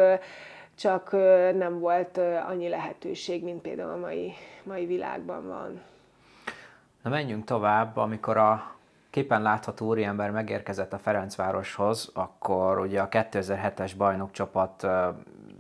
csak 0.75 1.11
nem 1.57 1.79
volt 1.79 2.19
annyi 2.47 2.69
lehetőség, 2.69 3.43
mint 3.43 3.61
például 3.61 3.91
a 3.91 3.97
mai, 3.97 4.33
mai 4.63 4.85
világban 4.85 5.47
van. 5.47 5.81
Na 7.03 7.09
menjünk 7.09 7.43
tovább, 7.43 7.97
amikor 7.97 8.37
a 8.37 8.75
képen 9.09 9.41
látható 9.41 9.87
úriember 9.87 10.31
megérkezett 10.31 10.93
a 10.93 10.97
Ferencvároshoz, 10.97 12.11
akkor 12.13 12.79
ugye 12.79 13.01
a 13.01 13.09
2007-es 13.09 13.91
bajnokcsapat 13.97 14.87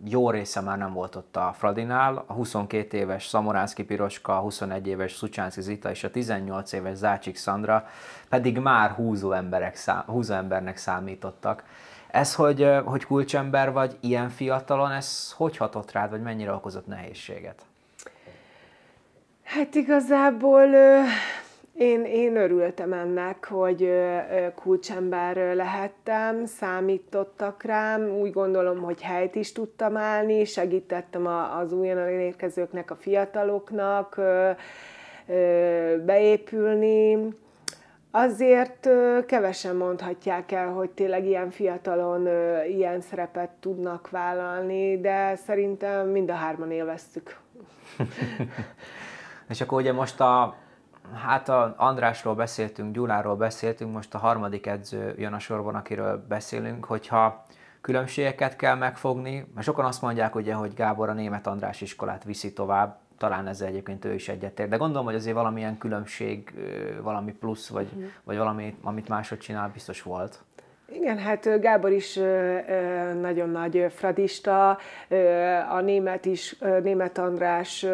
jó 0.07 0.29
része 0.29 0.61
már 0.61 0.77
nem 0.77 0.93
volt 0.93 1.15
ott 1.15 1.35
a 1.35 1.53
Fradinál, 1.57 2.23
a 2.27 2.33
22 2.33 2.97
éves 2.97 3.27
Szamoránszki 3.27 3.83
Piroska, 3.83 4.37
a 4.37 4.41
21 4.41 4.87
éves 4.87 5.13
Szucsánszki 5.13 5.61
Zita 5.61 5.89
és 5.89 6.03
a 6.03 6.11
18 6.11 6.71
éves 6.71 6.97
Zácsik 6.97 7.35
Szandra 7.35 7.87
pedig 8.29 8.57
már 8.57 8.91
húzó, 8.91 9.31
emberek, 9.31 9.77
húzó 10.05 10.33
embernek 10.33 10.77
számítottak. 10.77 11.63
Ez, 12.11 12.35
hogy, 12.35 12.69
hogy 12.85 13.05
kulcsember 13.05 13.71
vagy 13.71 13.97
ilyen 13.99 14.29
fiatalon, 14.29 14.91
ez 14.91 15.31
hogy 15.31 15.57
hatott 15.57 15.91
rád, 15.91 16.09
vagy 16.09 16.21
mennyire 16.21 16.53
okozott 16.53 16.87
nehézséget? 16.87 17.65
Hát 19.43 19.75
igazából 19.75 20.69
én, 21.73 22.05
én 22.05 22.35
örültem 22.35 22.93
ennek, 22.93 23.45
hogy 23.45 23.89
kulcsember 24.55 25.55
lehettem, 25.55 26.45
számítottak 26.45 27.63
rám, 27.63 28.09
úgy 28.09 28.31
gondolom, 28.31 28.81
hogy 28.81 29.01
helyt 29.01 29.35
is 29.35 29.51
tudtam 29.51 29.97
állni, 29.97 30.45
segítettem 30.45 31.27
az 31.59 31.73
újonnan 31.73 32.09
érkezőknek, 32.09 32.91
a 32.91 32.95
fiataloknak 32.95 34.21
beépülni. 36.05 37.27
Azért 38.11 38.89
kevesen 39.25 39.75
mondhatják 39.75 40.51
el, 40.51 40.67
hogy 40.67 40.89
tényleg 40.89 41.25
ilyen 41.25 41.49
fiatalon 41.49 42.27
ilyen 42.67 43.01
szerepet 43.01 43.49
tudnak 43.59 44.09
vállalni, 44.09 44.99
de 45.01 45.35
szerintem 45.35 46.07
mind 46.07 46.29
a 46.29 46.33
hárman 46.33 46.71
élveztük. 46.71 47.37
És 49.49 49.61
akkor 49.61 49.81
ugye 49.81 49.93
most 49.93 50.19
a 50.19 50.55
Hát 51.13 51.49
a 51.49 51.73
Andrásról 51.77 52.35
beszéltünk, 52.35 52.93
Gyuláról 52.93 53.35
beszéltünk, 53.35 53.93
most 53.93 54.13
a 54.13 54.17
harmadik 54.17 54.67
edző 54.67 55.15
jön 55.17 55.33
a 55.33 55.39
sorban, 55.39 55.75
akiről 55.75 56.25
beszélünk, 56.27 56.85
hogyha 56.85 57.43
különbségeket 57.81 58.55
kell 58.55 58.75
megfogni, 58.75 59.47
mert 59.53 59.65
sokan 59.65 59.85
azt 59.85 60.01
mondják 60.01 60.35
ugye, 60.35 60.53
hogy 60.53 60.73
Gábor 60.73 61.09
a 61.09 61.13
német 61.13 61.47
András 61.47 61.81
iskolát 61.81 62.23
viszi 62.23 62.53
tovább, 62.53 62.97
talán 63.17 63.47
ezzel 63.47 63.67
egyébként 63.67 64.05
ő 64.05 64.13
is 64.13 64.29
egyetért, 64.29 64.69
de 64.69 64.75
gondolom, 64.75 65.05
hogy 65.05 65.15
azért 65.15 65.35
valamilyen 65.35 65.77
különbség, 65.77 66.53
valami 67.01 67.31
plusz, 67.31 67.67
vagy, 67.67 67.87
mm. 67.97 68.03
vagy 68.23 68.37
valami, 68.37 68.75
amit 68.83 69.07
máshogy 69.07 69.37
csinál, 69.37 69.69
biztos 69.73 70.01
volt. 70.01 70.43
Igen, 70.91 71.17
hát 71.17 71.59
Gábor 71.59 71.91
is 71.91 72.19
nagyon 73.21 73.49
nagy 73.49 73.85
fradista, 73.89 74.77
a 75.69 75.81
német 75.81 76.25
is, 76.25 76.55
német 76.83 77.17
András 77.17 77.85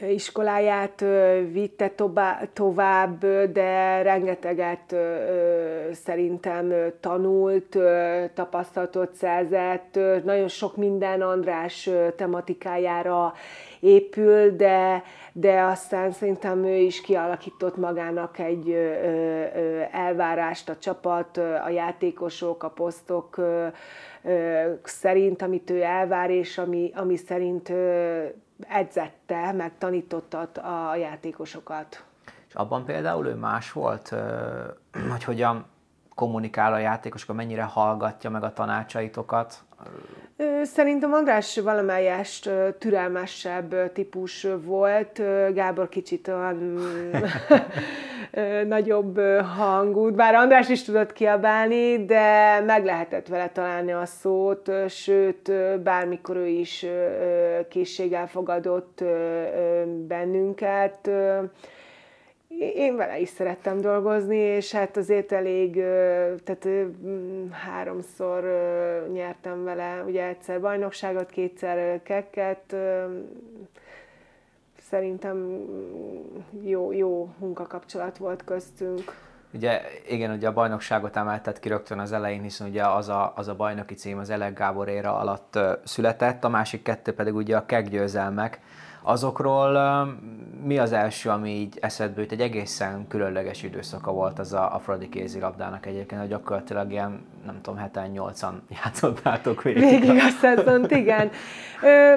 iskoláját 0.00 1.04
vitte 1.52 1.92
tovább, 2.52 3.26
de 3.52 4.02
rengeteget 4.02 4.96
szerintem 5.92 6.72
tanult, 7.00 7.78
tapasztalatot 8.34 9.14
szerzett, 9.14 9.98
nagyon 10.24 10.48
sok 10.48 10.76
minden 10.76 11.22
András 11.22 11.90
tematikájára 12.16 13.32
épül, 13.80 14.56
de, 14.56 15.02
de 15.32 15.60
aztán 15.60 16.10
szerintem 16.10 16.64
ő 16.64 16.74
is 16.74 17.00
kialakított 17.00 17.76
magának 17.76 18.38
egy 18.38 18.70
elvárást 19.92 20.68
a 20.68 20.76
csapat, 20.76 21.36
a 21.36 21.68
játékosok, 21.68 22.62
a 22.62 22.68
posztok 22.68 23.40
szerint, 24.82 25.42
amit 25.42 25.70
ő 25.70 25.82
elvár, 25.82 26.30
és 26.30 26.58
ami, 26.58 26.90
ami 26.94 27.16
szerint 27.16 27.72
edzette, 28.68 29.52
meg 29.52 29.72
tanította 29.78 30.40
a 30.88 30.96
játékosokat. 30.96 32.04
És 32.48 32.54
abban 32.54 32.84
például 32.84 33.26
ő 33.26 33.34
más 33.34 33.72
volt, 33.72 34.14
hogy 35.10 35.24
hogyan 35.24 35.66
kommunikál 36.14 36.72
a 36.72 36.78
játékosokkal, 36.78 37.36
mennyire 37.36 37.62
hallgatja 37.62 38.30
meg 38.30 38.42
a 38.42 38.52
tanácsaitokat? 38.52 39.62
Szerintem 40.62 41.12
András 41.12 41.58
valamelyest 41.58 42.50
türelmesebb 42.78 43.92
típus 43.92 44.46
volt, 44.64 45.22
Gábor 45.54 45.88
kicsit 45.88 46.28
olyan 46.28 46.56
nagyobb 48.66 49.20
hangú, 49.56 50.10
bár 50.10 50.34
András 50.34 50.68
is 50.68 50.82
tudott 50.82 51.12
kiabálni, 51.12 52.04
de 52.04 52.60
meg 52.66 52.84
lehetett 52.84 53.28
vele 53.28 53.48
találni 53.48 53.92
a 53.92 54.06
szót, 54.06 54.70
sőt, 54.88 55.52
bármikor 55.82 56.36
ő 56.36 56.46
is 56.46 56.86
készséggel 57.68 58.26
fogadott 58.26 59.04
bennünket 60.06 61.10
én 62.58 62.96
vele 62.96 63.20
is 63.20 63.28
szerettem 63.28 63.80
dolgozni, 63.80 64.36
és 64.36 64.72
hát 64.72 64.96
azért 64.96 65.32
elég, 65.32 65.74
tehát 66.44 66.68
háromszor 67.50 68.42
nyertem 69.12 69.64
vele, 69.64 70.02
ugye 70.06 70.26
egyszer 70.26 70.60
bajnokságot, 70.60 71.30
kétszer 71.30 72.02
kekket, 72.02 72.76
szerintem 74.90 75.60
jó, 76.62 76.92
jó 76.92 77.34
munkakapcsolat 77.38 78.16
volt 78.16 78.44
köztünk. 78.44 79.14
Ugye 79.54 79.80
igen, 80.08 80.30
ugye 80.30 80.48
a 80.48 80.52
bajnokságot 80.52 81.16
emeltet 81.16 81.58
ki 81.58 81.68
rögtön 81.68 81.98
az 81.98 82.12
elején, 82.12 82.42
hiszen 82.42 82.68
ugye 82.68 82.86
az 82.86 83.08
a, 83.08 83.32
az 83.36 83.48
a 83.48 83.54
bajnoki 83.54 83.94
cím 83.94 84.18
az 84.18 84.30
Elek 84.30 84.58
Gábor 84.58 84.88
éra 84.88 85.16
alatt 85.16 85.58
született, 85.84 86.44
a 86.44 86.48
másik 86.48 86.82
kettő 86.82 87.14
pedig 87.14 87.34
ugye 87.34 87.56
a 87.56 87.66
kek 87.66 87.88
győzelmek, 87.88 88.60
Azokról 89.02 89.78
mi 90.64 90.78
az 90.78 90.92
első, 90.92 91.30
ami 91.30 91.50
így 91.50 91.78
eszedbe 91.80 92.20
jut? 92.20 92.32
Egy 92.32 92.40
egészen 92.40 93.06
különleges 93.08 93.62
időszaka 93.62 94.12
volt 94.12 94.38
az 94.38 94.52
a, 94.52 94.74
a 94.74 94.78
Fradi 94.78 95.08
kézilabdának 95.08 95.86
egyébként, 95.86 96.20
hogy 96.20 96.30
gyakorlatilag 96.30 96.90
ilyen, 96.90 97.26
nem 97.46 97.60
tudom, 97.62 97.78
heten 97.78 98.10
nyolcan 98.10 98.62
játszottátok 98.84 99.62
végig. 99.62 99.82
Végig 99.82 100.16
a 100.16 100.28
szezont, 100.40 100.90
igen. 100.90 101.30
Ö, 101.82 102.16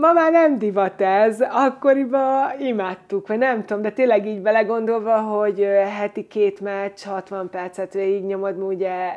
ma 0.00 0.12
már 0.12 0.32
nem 0.32 0.58
divat 0.58 1.00
ez, 1.00 1.40
akkoriban 1.40 2.60
imádtuk, 2.60 3.26
vagy 3.26 3.38
nem 3.38 3.64
tudom, 3.64 3.82
de 3.82 3.90
tényleg 3.90 4.26
így 4.26 4.40
belegondolva, 4.40 5.20
hogy 5.20 5.66
heti 5.98 6.26
két 6.26 6.60
meccs, 6.60 7.04
60 7.04 7.50
percet 7.50 7.92
végig 7.92 8.24
nyomod, 8.24 8.62
ugye 8.62 9.10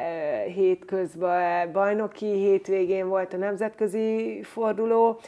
hét 0.53 0.85
közben 0.85 1.71
bajnoki, 1.71 2.31
hétvégén 2.31 3.07
volt 3.07 3.33
a 3.33 3.37
nemzetközi 3.37 4.39
forduló, 4.43 5.19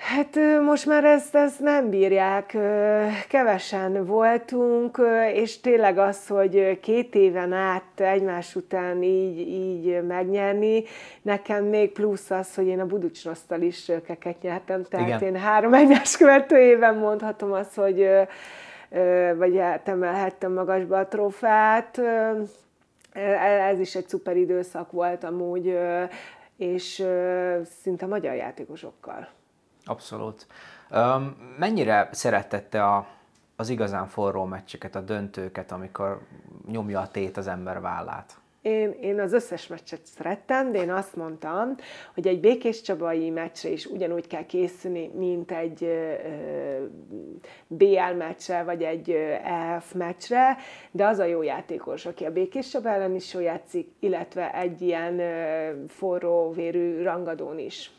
Hát 0.00 0.38
most 0.64 0.86
már 0.86 1.04
ezt, 1.04 1.34
ezt 1.34 1.60
nem 1.60 1.90
bírják, 1.90 2.56
kevesen 3.28 4.06
voltunk, 4.06 5.00
és 5.34 5.60
tényleg 5.60 5.98
az, 5.98 6.26
hogy 6.26 6.80
két 6.80 7.14
éven 7.14 7.52
át 7.52 8.00
egymás 8.00 8.54
után 8.54 9.02
így, 9.02 9.38
így 9.38 10.02
megnyerni, 10.06 10.82
nekem 11.22 11.64
még 11.64 11.92
plusz 11.92 12.30
az, 12.30 12.54
hogy 12.54 12.66
én 12.66 12.80
a 12.80 12.86
Buducsrosztal 12.86 13.60
is 13.60 13.90
keket 14.06 14.42
nyertem, 14.42 14.82
tehát 14.84 15.06
Igen. 15.06 15.22
én 15.34 15.40
három 15.40 15.74
egymás 15.74 16.16
követő 16.16 16.58
éven 16.58 16.94
mondhatom 16.94 17.52
azt, 17.52 17.74
hogy 17.74 18.08
vagy 19.36 19.58
hát 19.58 19.88
emelhettem 19.88 20.52
magasba 20.52 20.98
a 20.98 21.06
trófát. 21.06 22.00
Ez 23.68 23.78
is 23.78 23.94
egy 23.94 24.08
szuper 24.08 24.36
időszak 24.36 24.92
volt 24.92 25.24
amúgy, 25.24 25.78
és 26.56 27.04
szinte 27.82 28.06
magyar 28.06 28.34
játékosokkal. 28.34 29.28
Abszolút. 29.84 30.46
Um, 30.90 31.36
mennyire 31.58 32.08
szeretette 32.12 32.84
a, 32.84 33.06
az 33.56 33.68
igazán 33.68 34.06
forró 34.06 34.44
meccseket, 34.44 34.94
a 34.94 35.00
döntőket, 35.00 35.72
amikor 35.72 36.20
nyomja 36.66 37.00
a 37.00 37.08
tét 37.08 37.36
az 37.36 37.46
ember 37.46 37.80
vállát? 37.80 38.40
én, 38.62 38.94
én 39.00 39.20
az 39.20 39.32
összes 39.32 39.66
meccset 39.66 40.00
szerettem, 40.04 40.72
de 40.72 40.78
én 40.78 40.90
azt 40.90 41.16
mondtam, 41.16 41.76
hogy 42.14 42.26
egy 42.26 42.40
Békés 42.40 42.82
Csabai 42.82 43.30
meccsre 43.30 43.68
is 43.68 43.86
ugyanúgy 43.86 44.26
kell 44.26 44.46
készülni, 44.46 45.10
mint 45.14 45.52
egy 45.52 45.84
ö, 45.84 46.14
BL 47.66 48.14
meccsre, 48.18 48.62
vagy 48.62 48.82
egy 48.82 49.10
EF 49.44 49.92
meccsre, 49.92 50.56
de 50.90 51.06
az 51.06 51.18
a 51.18 51.24
jó 51.24 51.42
játékos, 51.42 52.06
aki 52.06 52.24
a 52.24 52.32
Békés 52.32 52.68
Csaba 52.68 52.88
ellen 52.88 53.14
is 53.14 53.34
jól 53.34 53.42
játszik, 53.42 53.88
illetve 53.98 54.54
egy 54.54 54.80
ilyen 54.80 55.18
ö, 55.18 55.70
forró 55.88 56.52
vérű 56.52 57.02
rangadón 57.02 57.58
is. 57.58 57.90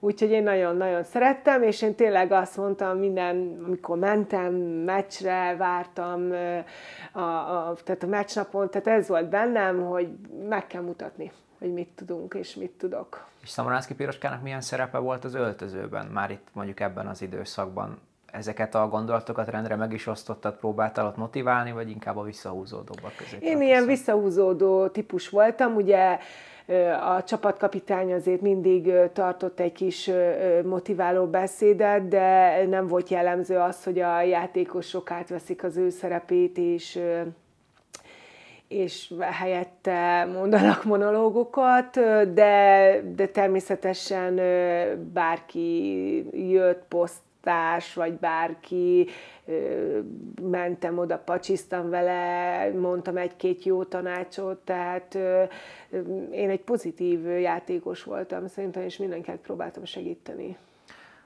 Úgyhogy 0.00 0.30
én 0.30 0.42
nagyon-nagyon 0.42 1.04
szerettem, 1.04 1.62
és 1.62 1.82
én 1.82 1.94
tényleg 1.94 2.32
azt 2.32 2.56
mondtam 2.56 2.98
minden, 2.98 3.62
amikor 3.66 3.98
mentem 3.98 4.54
meccsre, 4.84 5.56
vártam 5.56 6.30
a, 7.12 7.20
a, 7.20 7.76
tehát 7.84 8.02
a 8.02 8.06
meccsnapon, 8.06 8.70
tehát 8.70 8.86
ez 8.86 9.08
volt 9.08 9.28
bennem, 9.28 9.82
hogy 9.82 10.08
meg 10.48 10.66
kell 10.66 10.82
mutatni, 10.82 11.32
hogy 11.58 11.72
mit 11.72 11.88
tudunk 11.94 12.34
és 12.34 12.54
mit 12.54 12.70
tudok. 12.70 13.26
És 13.42 13.48
Szamoránszki 13.48 13.94
Piroskának 13.94 14.42
milyen 14.42 14.60
szerepe 14.60 14.98
volt 14.98 15.24
az 15.24 15.34
öltözőben, 15.34 16.06
már 16.06 16.30
itt 16.30 16.46
mondjuk 16.52 16.80
ebben 16.80 17.06
az 17.06 17.22
időszakban? 17.22 17.98
Ezeket 18.32 18.74
a 18.74 18.88
gondolatokat 18.88 19.48
rendre 19.48 19.76
meg 19.76 19.92
is 19.92 20.06
osztottad, 20.06 20.56
próbáltál 20.56 21.06
ott 21.06 21.16
motiválni, 21.16 21.72
vagy 21.72 21.90
inkább 21.90 22.16
a 22.16 22.22
visszahúzódóbbak 22.22 23.16
közé? 23.16 23.36
Én 23.40 23.62
ilyen 23.62 23.86
visszahúzódó 23.86 24.88
típus 24.88 25.28
voltam, 25.28 25.74
ugye 25.74 26.18
a 27.16 27.22
csapatkapitány 27.22 28.12
azért 28.12 28.40
mindig 28.40 28.92
tartott 29.12 29.60
egy 29.60 29.72
kis 29.72 30.10
motiváló 30.64 31.26
beszédet, 31.26 32.08
de 32.08 32.66
nem 32.66 32.86
volt 32.86 33.08
jellemző 33.08 33.56
az, 33.56 33.84
hogy 33.84 33.98
a 33.98 34.22
játékosok 34.22 35.10
átveszik 35.10 35.64
az 35.64 35.76
ő 35.76 35.90
szerepét, 35.90 36.58
és 36.58 37.00
és 38.68 39.12
helyette 39.20 40.24
mondanak 40.24 40.84
monológokat, 40.84 41.90
de, 42.34 43.02
de 43.16 43.26
természetesen 43.26 44.40
bárki 45.12 46.50
jött 46.50 46.82
poszt 46.88 47.20
társ, 47.48 47.94
vagy 47.94 48.12
bárki, 48.12 49.08
mentem 50.42 50.98
oda, 50.98 51.18
pacsisztam 51.18 51.90
vele, 51.90 52.70
mondtam 52.70 53.16
egy-két 53.16 53.64
jó 53.64 53.84
tanácsot, 53.84 54.58
tehát 54.58 55.14
én 56.30 56.50
egy 56.50 56.60
pozitív 56.60 57.26
játékos 57.26 58.02
voltam 58.02 58.46
szerintem, 58.46 58.82
és 58.82 58.96
mindenkinek 58.96 59.40
próbáltam 59.40 59.84
segíteni. 59.84 60.56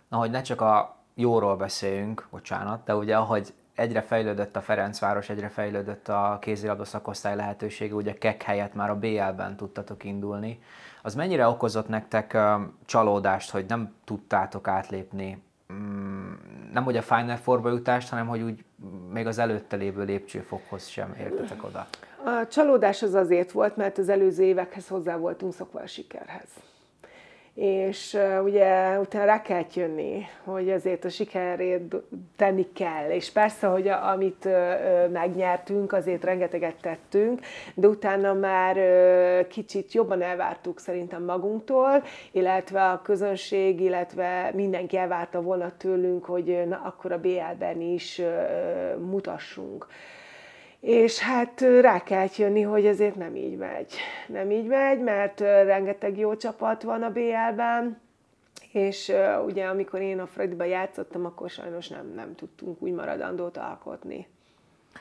Na, 0.08 0.16
hogy 0.16 0.30
ne 0.30 0.40
csak 0.40 0.60
a 0.60 0.96
jóról 1.14 1.56
beszéljünk, 1.56 2.26
bocsánat, 2.30 2.84
de 2.84 2.96
ugye 2.96 3.16
ahogy 3.16 3.52
egyre 3.74 4.00
fejlődött 4.00 4.56
a 4.56 4.60
Ferencváros, 4.60 5.28
egyre 5.28 5.48
fejlődött 5.48 6.08
a 6.08 6.38
kézilabda 6.40 6.84
szakosztály 6.84 7.36
lehetősége, 7.36 7.94
ugye 7.94 8.14
kek 8.14 8.42
helyett 8.42 8.74
már 8.74 8.90
a 8.90 8.98
BL-ben 8.98 9.56
tudtatok 9.56 10.04
indulni. 10.04 10.62
Az 11.02 11.14
mennyire 11.14 11.48
okozott 11.48 11.88
nektek 11.88 12.38
csalódást, 12.84 13.50
hogy 13.50 13.64
nem 13.68 13.94
tudtátok 14.04 14.68
átlépni 14.68 15.42
nem 16.72 16.84
hogy 16.84 16.96
a 16.96 17.02
Final 17.02 17.36
Four-ba 17.36 17.70
jutást, 17.70 18.08
hanem 18.08 18.26
hogy 18.26 18.42
úgy 18.42 18.64
még 19.12 19.26
az 19.26 19.38
előtte 19.38 19.76
lévő 19.76 20.04
lépcsőfokhoz 20.04 20.86
sem 20.86 21.14
értetek 21.18 21.64
oda. 21.64 21.86
A 22.24 22.46
csalódás 22.46 23.02
az 23.02 23.14
azért 23.14 23.52
volt, 23.52 23.76
mert 23.76 23.98
az 23.98 24.08
előző 24.08 24.42
évekhez 24.42 24.88
hozzá 24.88 25.16
voltunk 25.16 25.52
szokva 25.52 25.80
a 25.80 25.86
sikerhez 25.86 26.48
és 27.54 28.18
ugye 28.44 28.98
utána 28.98 29.24
rá 29.24 29.42
kell 29.42 29.64
jönni, 29.74 30.22
hogy 30.44 30.70
azért 30.70 31.04
a 31.04 31.08
sikerért 31.08 31.94
tenni 32.36 32.72
kell, 32.72 33.10
és 33.10 33.30
persze, 33.30 33.66
hogy 33.66 33.88
a, 33.88 34.08
amit 34.08 34.48
megnyertünk, 35.12 35.92
azért 35.92 36.24
rengeteget 36.24 36.76
tettünk, 36.80 37.40
de 37.74 37.86
utána 37.86 38.32
már 38.32 38.76
kicsit 39.46 39.92
jobban 39.92 40.22
elvártuk 40.22 40.80
szerintem 40.80 41.24
magunktól, 41.24 42.02
illetve 42.30 42.90
a 42.90 43.02
közönség, 43.02 43.80
illetve 43.80 44.50
mindenki 44.54 44.96
elvárta 44.96 45.40
volna 45.40 45.76
tőlünk, 45.76 46.24
hogy 46.24 46.62
na, 46.68 46.80
akkor 46.84 47.12
a 47.12 47.20
BL-ben 47.20 47.80
is 47.80 48.22
mutassunk. 48.98 49.86
És 50.82 51.18
hát 51.18 51.60
rá 51.60 52.02
kell 52.02 52.26
jönni, 52.36 52.62
hogy 52.62 52.86
ezért 52.86 53.14
nem 53.14 53.36
így 53.36 53.56
megy. 53.56 53.94
Nem 54.26 54.50
így 54.50 54.66
megy, 54.66 55.00
mert 55.00 55.40
rengeteg 55.40 56.18
jó 56.18 56.36
csapat 56.36 56.82
van 56.82 57.02
a 57.02 57.10
BL-ben, 57.10 58.00
és 58.72 59.12
ugye 59.46 59.66
amikor 59.66 60.00
én 60.00 60.20
a 60.20 60.26
Fradiba 60.26 60.64
játszottam, 60.64 61.24
akkor 61.24 61.50
sajnos 61.50 61.88
nem, 61.88 62.12
nem 62.14 62.34
tudtunk 62.34 62.82
úgy 62.82 62.92
maradandót 62.92 63.56
alkotni. 63.56 64.26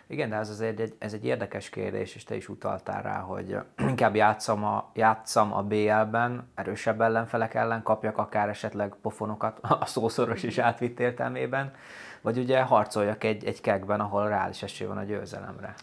Igen, 0.08 0.30
de 0.30 0.36
ez 0.36 0.50
azért 0.50 0.80
egy, 0.80 0.94
ez 1.00 1.14
egy 1.14 1.26
érdekes 1.26 1.70
kérdés, 1.70 2.16
és 2.16 2.24
te 2.24 2.36
is 2.36 2.50
utaltál 2.50 3.02
rá, 3.02 3.20
hogy 3.20 3.58
inkább 3.90 4.16
játszom 4.16 4.64
a, 4.64 4.92
játszom 4.94 5.54
a 5.54 5.64
BL-ben, 5.64 6.52
erősebb 6.56 7.02
ellenfelek 7.02 7.54
ellen, 7.54 7.84
kapjak 7.84 8.18
akár 8.18 8.50
esetleg 8.50 8.96
pofonokat 9.02 9.60
a 9.80 9.86
szószoros 9.86 10.44
is 10.44 10.58
átvitt 10.58 11.00
értelmében, 11.00 11.74
vagy 12.22 12.38
ugye 12.38 12.62
harcoljak 12.62 13.24
egy, 13.24 13.46
egy 13.46 13.62
kekben, 13.62 14.00
ahol 14.00 14.28
reális 14.28 14.64
esély 14.64 14.88
van 14.88 14.98
a 14.98 15.04
győzelemre. 15.04 15.76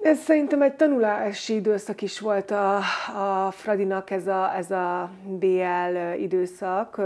Ez 0.00 0.18
szerintem 0.18 0.62
egy 0.62 0.74
tanulási 0.74 1.54
időszak 1.54 2.02
is 2.02 2.20
volt 2.20 2.50
a, 2.50 2.76
a 3.16 3.50
Fradinak 3.50 4.10
ez 4.10 4.26
a, 4.26 4.54
ez 4.56 4.70
a 4.70 5.10
BL 5.24 6.18
időszak, 6.18 7.00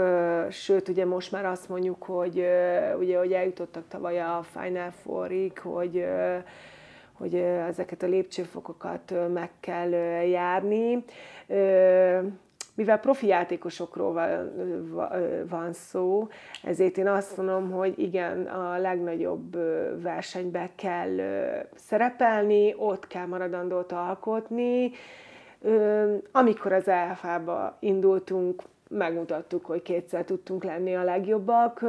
sőt 0.49 0.89
ugye 0.89 1.05
most 1.05 1.31
már 1.31 1.45
azt 1.45 1.69
mondjuk, 1.69 2.03
hogy 2.03 2.45
ugye, 2.99 3.17
hogy 3.17 3.33
eljutottak 3.33 3.83
tavaly 3.87 4.21
a 4.21 4.45
Final 4.53 4.91
Four-ig, 5.03 5.59
hogy, 5.59 6.05
hogy 7.13 7.35
ezeket 7.69 8.03
a 8.03 8.07
lépcsőfokokat 8.07 9.13
meg 9.33 9.49
kell 9.59 9.89
járni 10.25 11.03
mivel 12.75 12.99
profi 12.99 13.27
játékosokról 13.27 14.13
van 15.49 15.73
szó, 15.73 16.27
ezért 16.63 16.97
én 16.97 17.07
azt 17.07 17.37
mondom, 17.37 17.71
hogy 17.71 17.99
igen, 17.99 18.45
a 18.45 18.77
legnagyobb 18.77 19.55
versenybe 20.01 20.69
kell 20.75 21.17
szerepelni, 21.75 22.75
ott 22.77 23.07
kell 23.07 23.25
maradandót 23.25 23.91
alkotni. 23.91 24.91
Amikor 26.31 26.73
az 26.73 26.87
EFA-ba 26.87 27.77
indultunk, 27.79 28.63
megmutattuk, 28.89 29.65
hogy 29.65 29.81
kétszer 29.81 30.23
tudtunk 30.23 30.63
lenni 30.63 30.95
a 30.95 31.03
legjobbak, 31.03 31.81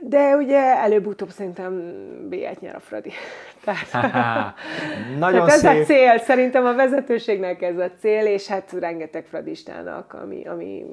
de 0.00 0.36
ugye 0.36 0.76
előbb-utóbb 0.76 1.30
szerintem 1.30 1.96
B1 2.30 2.58
nyer 2.58 2.74
a 2.74 2.80
Fradi. 2.80 3.10
Tehát, 3.64 3.92
Nagyon 5.18 5.46
tehát 5.46 5.60
szép. 5.60 5.70
ez 5.70 5.80
a 5.80 5.84
cél, 5.84 6.18
szerintem 6.18 6.64
a 6.64 6.74
vezetőségnek 6.74 7.62
ez 7.62 7.78
a 7.78 7.90
cél, 8.00 8.26
és 8.26 8.46
hát 8.46 8.72
rengeteg 8.72 9.24
fradistának, 9.24 10.12
ami, 10.12 10.46
ami 10.46 10.84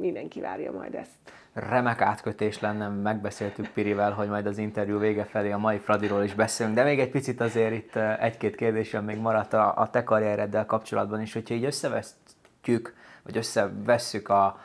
mindenki 0.00 0.40
várja 0.40 0.72
majd 0.72 0.94
ezt. 0.94 1.10
Remek 1.52 2.00
átkötés 2.00 2.60
lenne, 2.60 2.88
megbeszéltük 2.88 3.68
Pirivel, 3.68 4.12
hogy 4.12 4.28
majd 4.28 4.46
az 4.46 4.58
interjú 4.58 4.98
vége 4.98 5.24
felé 5.24 5.50
a 5.50 5.58
mai 5.58 5.78
Fradiról 5.78 6.22
is 6.22 6.34
beszélünk, 6.34 6.76
de 6.76 6.82
még 6.82 7.00
egy 7.00 7.10
picit 7.10 7.40
azért 7.40 7.74
itt 7.74 7.96
eh, 7.96 8.22
egy-két 8.22 8.56
kérdésem 8.56 9.04
még 9.04 9.18
maradt 9.18 9.52
a, 9.52 9.74
a 9.76 9.90
te 9.90 10.04
karriereddel 10.04 10.66
kapcsolatban 10.66 11.20
is, 11.20 11.32
hogyha 11.32 11.54
így 11.54 11.64
összevesztjük, 11.64 12.94
vagy 13.22 13.36
összevesszük 13.36 14.28
a, 14.28 14.60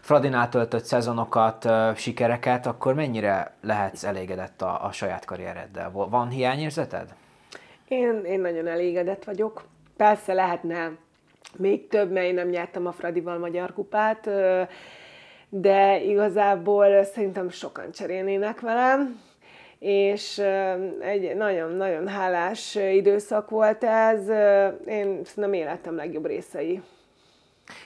Fradinál 0.00 0.48
töltött 0.48 0.84
szezonokat, 0.84 1.68
sikereket, 1.96 2.66
akkor 2.66 2.94
mennyire 2.94 3.54
lehetsz 3.60 4.04
elégedett 4.04 4.62
a, 4.62 4.84
a 4.84 4.92
saját 4.92 5.24
karriereddel? 5.24 5.90
Van 5.92 6.28
hiányérzeted? 6.28 7.14
Én, 7.88 8.24
én 8.24 8.40
nagyon 8.40 8.66
elégedett 8.66 9.24
vagyok. 9.24 9.64
Persze 9.96 10.32
lehetne 10.32 10.90
még 11.56 11.88
több, 11.88 12.10
mert 12.10 12.26
én 12.26 12.34
nem 12.34 12.48
nyertem 12.48 12.86
a 12.86 12.92
Fradival 12.92 13.38
magyar 13.38 13.72
kupát, 13.72 14.30
de 15.48 16.00
igazából 16.02 17.04
szerintem 17.04 17.48
sokan 17.48 17.92
cserélnének 17.92 18.60
velem, 18.60 19.20
és 19.78 20.38
egy 21.00 21.36
nagyon-nagyon 21.36 22.08
hálás 22.08 22.74
időszak 22.74 23.50
volt 23.50 23.84
ez. 23.84 24.28
Én 24.86 25.20
nem 25.34 25.52
életem 25.52 25.96
legjobb 25.96 26.26
részei. 26.26 26.82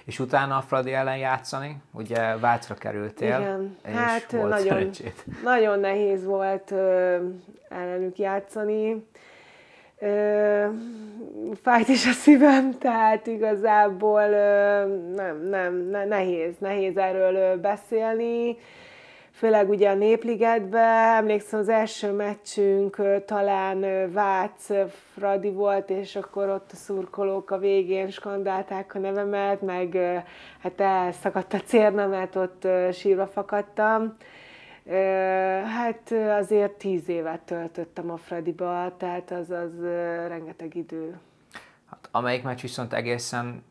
És 0.04 0.18
utána 0.18 0.56
a 0.56 0.60
Fradi 0.60 0.92
ellen 0.92 1.16
játszani, 1.16 1.76
ugye 1.92 2.36
Vácra 2.36 2.74
kerültél, 2.74 3.38
Igen. 3.38 3.76
és 3.86 3.92
hát 3.94 4.32
volt 4.32 4.48
nagyon, 4.48 4.66
szerencsét. 4.66 5.24
nagyon 5.42 5.80
nehéz 5.80 6.24
volt 6.24 6.70
ö, 6.70 7.16
ellenük 7.68 8.18
játszani. 8.18 9.06
Ö, 9.98 10.66
fájt 11.62 11.88
is 11.88 12.06
a 12.06 12.12
szívem, 12.12 12.78
tehát 12.78 13.26
igazából 13.26 14.22
ö, 14.22 14.86
nem, 15.14 15.42
nem, 15.48 15.74
ne, 15.74 16.04
nehéz, 16.04 16.54
nehéz 16.58 16.96
erről 16.96 17.34
ö, 17.34 17.56
beszélni 17.56 18.56
főleg 19.34 19.68
ugye 19.68 19.90
a 19.90 19.94
Népligetben, 19.94 21.14
emlékszem 21.16 21.60
az 21.60 21.68
első 21.68 22.12
meccsünk 22.12 22.96
talán 23.26 24.10
Vác 24.12 24.66
Fradi 25.14 25.50
volt, 25.50 25.90
és 25.90 26.16
akkor 26.16 26.48
ott 26.48 26.70
a 26.72 26.76
szurkolók 26.76 27.50
a 27.50 27.58
végén 27.58 28.10
skandálták 28.10 28.94
a 28.94 28.98
nevemet, 28.98 29.60
meg 29.60 29.96
hát 30.58 30.80
elszakadt 30.80 31.52
a 31.52 31.60
cérna, 31.60 32.06
mert 32.06 32.36
ott 32.36 32.66
sírva 32.92 33.26
fakadtam. 33.26 34.16
Hát 35.64 36.12
azért 36.40 36.72
tíz 36.72 37.08
évet 37.08 37.40
töltöttem 37.40 38.10
a 38.10 38.16
Fradiba, 38.16 38.94
tehát 38.96 39.30
az 39.30 39.50
az 39.50 39.80
rengeteg 40.28 40.74
idő. 40.74 41.18
Hát, 41.90 42.08
amelyik 42.10 42.42
meccs 42.42 42.60
viszont 42.60 42.92
egészen 42.92 43.64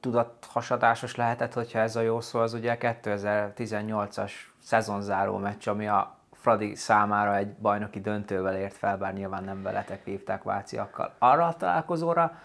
tudathasadásos 0.00 1.16
lehetett, 1.16 1.52
hogyha 1.52 1.78
ez 1.78 1.96
a 1.96 2.00
jó 2.00 2.20
szó, 2.20 2.38
az 2.38 2.54
ugye 2.54 2.76
2018-as 2.80 4.32
szezonzáró 4.66 5.36
meccs, 5.36 5.68
ami 5.68 5.88
a 5.88 6.16
Fradi 6.32 6.74
számára 6.74 7.36
egy 7.36 7.52
bajnoki 7.52 8.00
döntővel 8.00 8.56
ért 8.56 8.76
fel, 8.76 8.96
bár 8.96 9.12
nyilván 9.12 9.44
nem 9.44 9.62
veletek 9.62 10.04
vívták 10.04 10.42
váciakkal. 10.42 11.14
Arra 11.18 11.46
a 11.46 11.56
találkozóra 11.56 12.38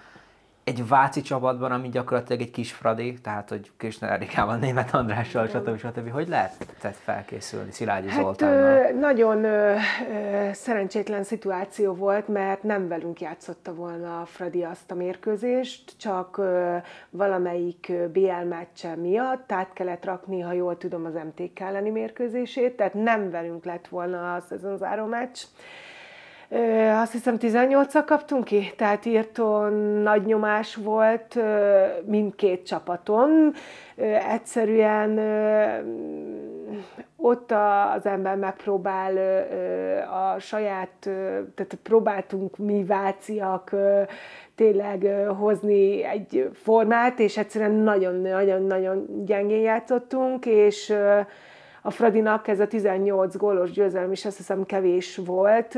egy 0.71 0.87
Váci 0.87 1.21
csapatban, 1.21 1.71
ami 1.71 1.89
gyakorlatilag 1.89 2.41
egy 2.41 2.51
kis 2.51 2.71
Fradi, 2.71 3.13
tehát 3.21 3.49
hogy 3.49 3.71
Krisna 3.77 4.07
Erikával, 4.07 4.55
Német 4.57 4.93
Andrással, 4.93 5.47
stb. 5.47 5.77
stb. 5.77 6.11
Hogy 6.11 6.27
lehetett 6.27 6.95
felkészülni 7.03 7.71
Szilágyi 7.71 8.09
hát, 8.09 8.21
Zoltánnal? 8.21 8.91
Nagyon 8.99 9.43
ö, 9.43 9.75
ö, 10.11 10.49
szerencsétlen 10.53 11.23
szituáció 11.23 11.93
volt, 11.93 12.27
mert 12.27 12.63
nem 12.63 12.87
velünk 12.87 13.21
játszotta 13.21 13.73
volna 13.73 14.21
a 14.21 14.25
Fradi 14.25 14.63
azt 14.63 14.91
a 14.91 14.95
mérkőzést, 14.95 15.93
csak 15.97 16.37
ö, 16.37 16.77
valamelyik 17.09 17.91
BL 18.11 18.47
meccse 18.49 18.95
miatt 18.95 19.51
át 19.51 19.73
kellett 19.73 20.05
rakni, 20.05 20.39
ha 20.39 20.51
jól 20.51 20.77
tudom, 20.77 21.05
az 21.05 21.13
MTK 21.13 21.59
elleni 21.59 21.89
mérkőzését, 21.89 22.75
tehát 22.75 22.93
nem 22.93 23.29
velünk 23.31 23.65
lett 23.65 23.87
volna 23.87 24.35
a 24.35 24.39
szezonzáró 24.39 25.05
meccs 25.05 25.39
azt 27.01 27.11
hiszem 27.11 27.35
18-al 27.39 28.03
kaptunk 28.05 28.43
ki, 28.43 28.73
tehát 28.77 29.05
írtó 29.05 29.67
nagy 30.03 30.25
nyomás 30.25 30.75
volt 30.75 31.39
mindkét 32.05 32.65
csapaton. 32.65 33.53
Egyszerűen 34.31 35.19
ott 37.17 37.51
az 37.95 38.05
ember 38.05 38.35
megpróbál 38.35 39.17
a 40.07 40.39
saját, 40.39 40.97
tehát 41.55 41.77
próbáltunk 41.83 42.57
mi 42.57 42.83
váciak 42.83 43.75
tényleg 44.55 45.07
hozni 45.39 46.03
egy 46.03 46.49
formát, 46.53 47.19
és 47.19 47.37
egyszerűen 47.37 47.71
nagyon-nagyon-nagyon 47.71 49.25
gyengén 49.25 49.61
játszottunk, 49.61 50.45
és 50.45 50.93
a 51.81 51.91
Fradinak 51.91 52.47
ez 52.47 52.59
a 52.59 52.67
18 52.67 53.37
gólos 53.37 53.71
győzelem 53.71 54.11
is 54.11 54.25
azt 54.25 54.37
hiszem 54.37 54.65
kevés 54.65 55.17
volt, 55.25 55.77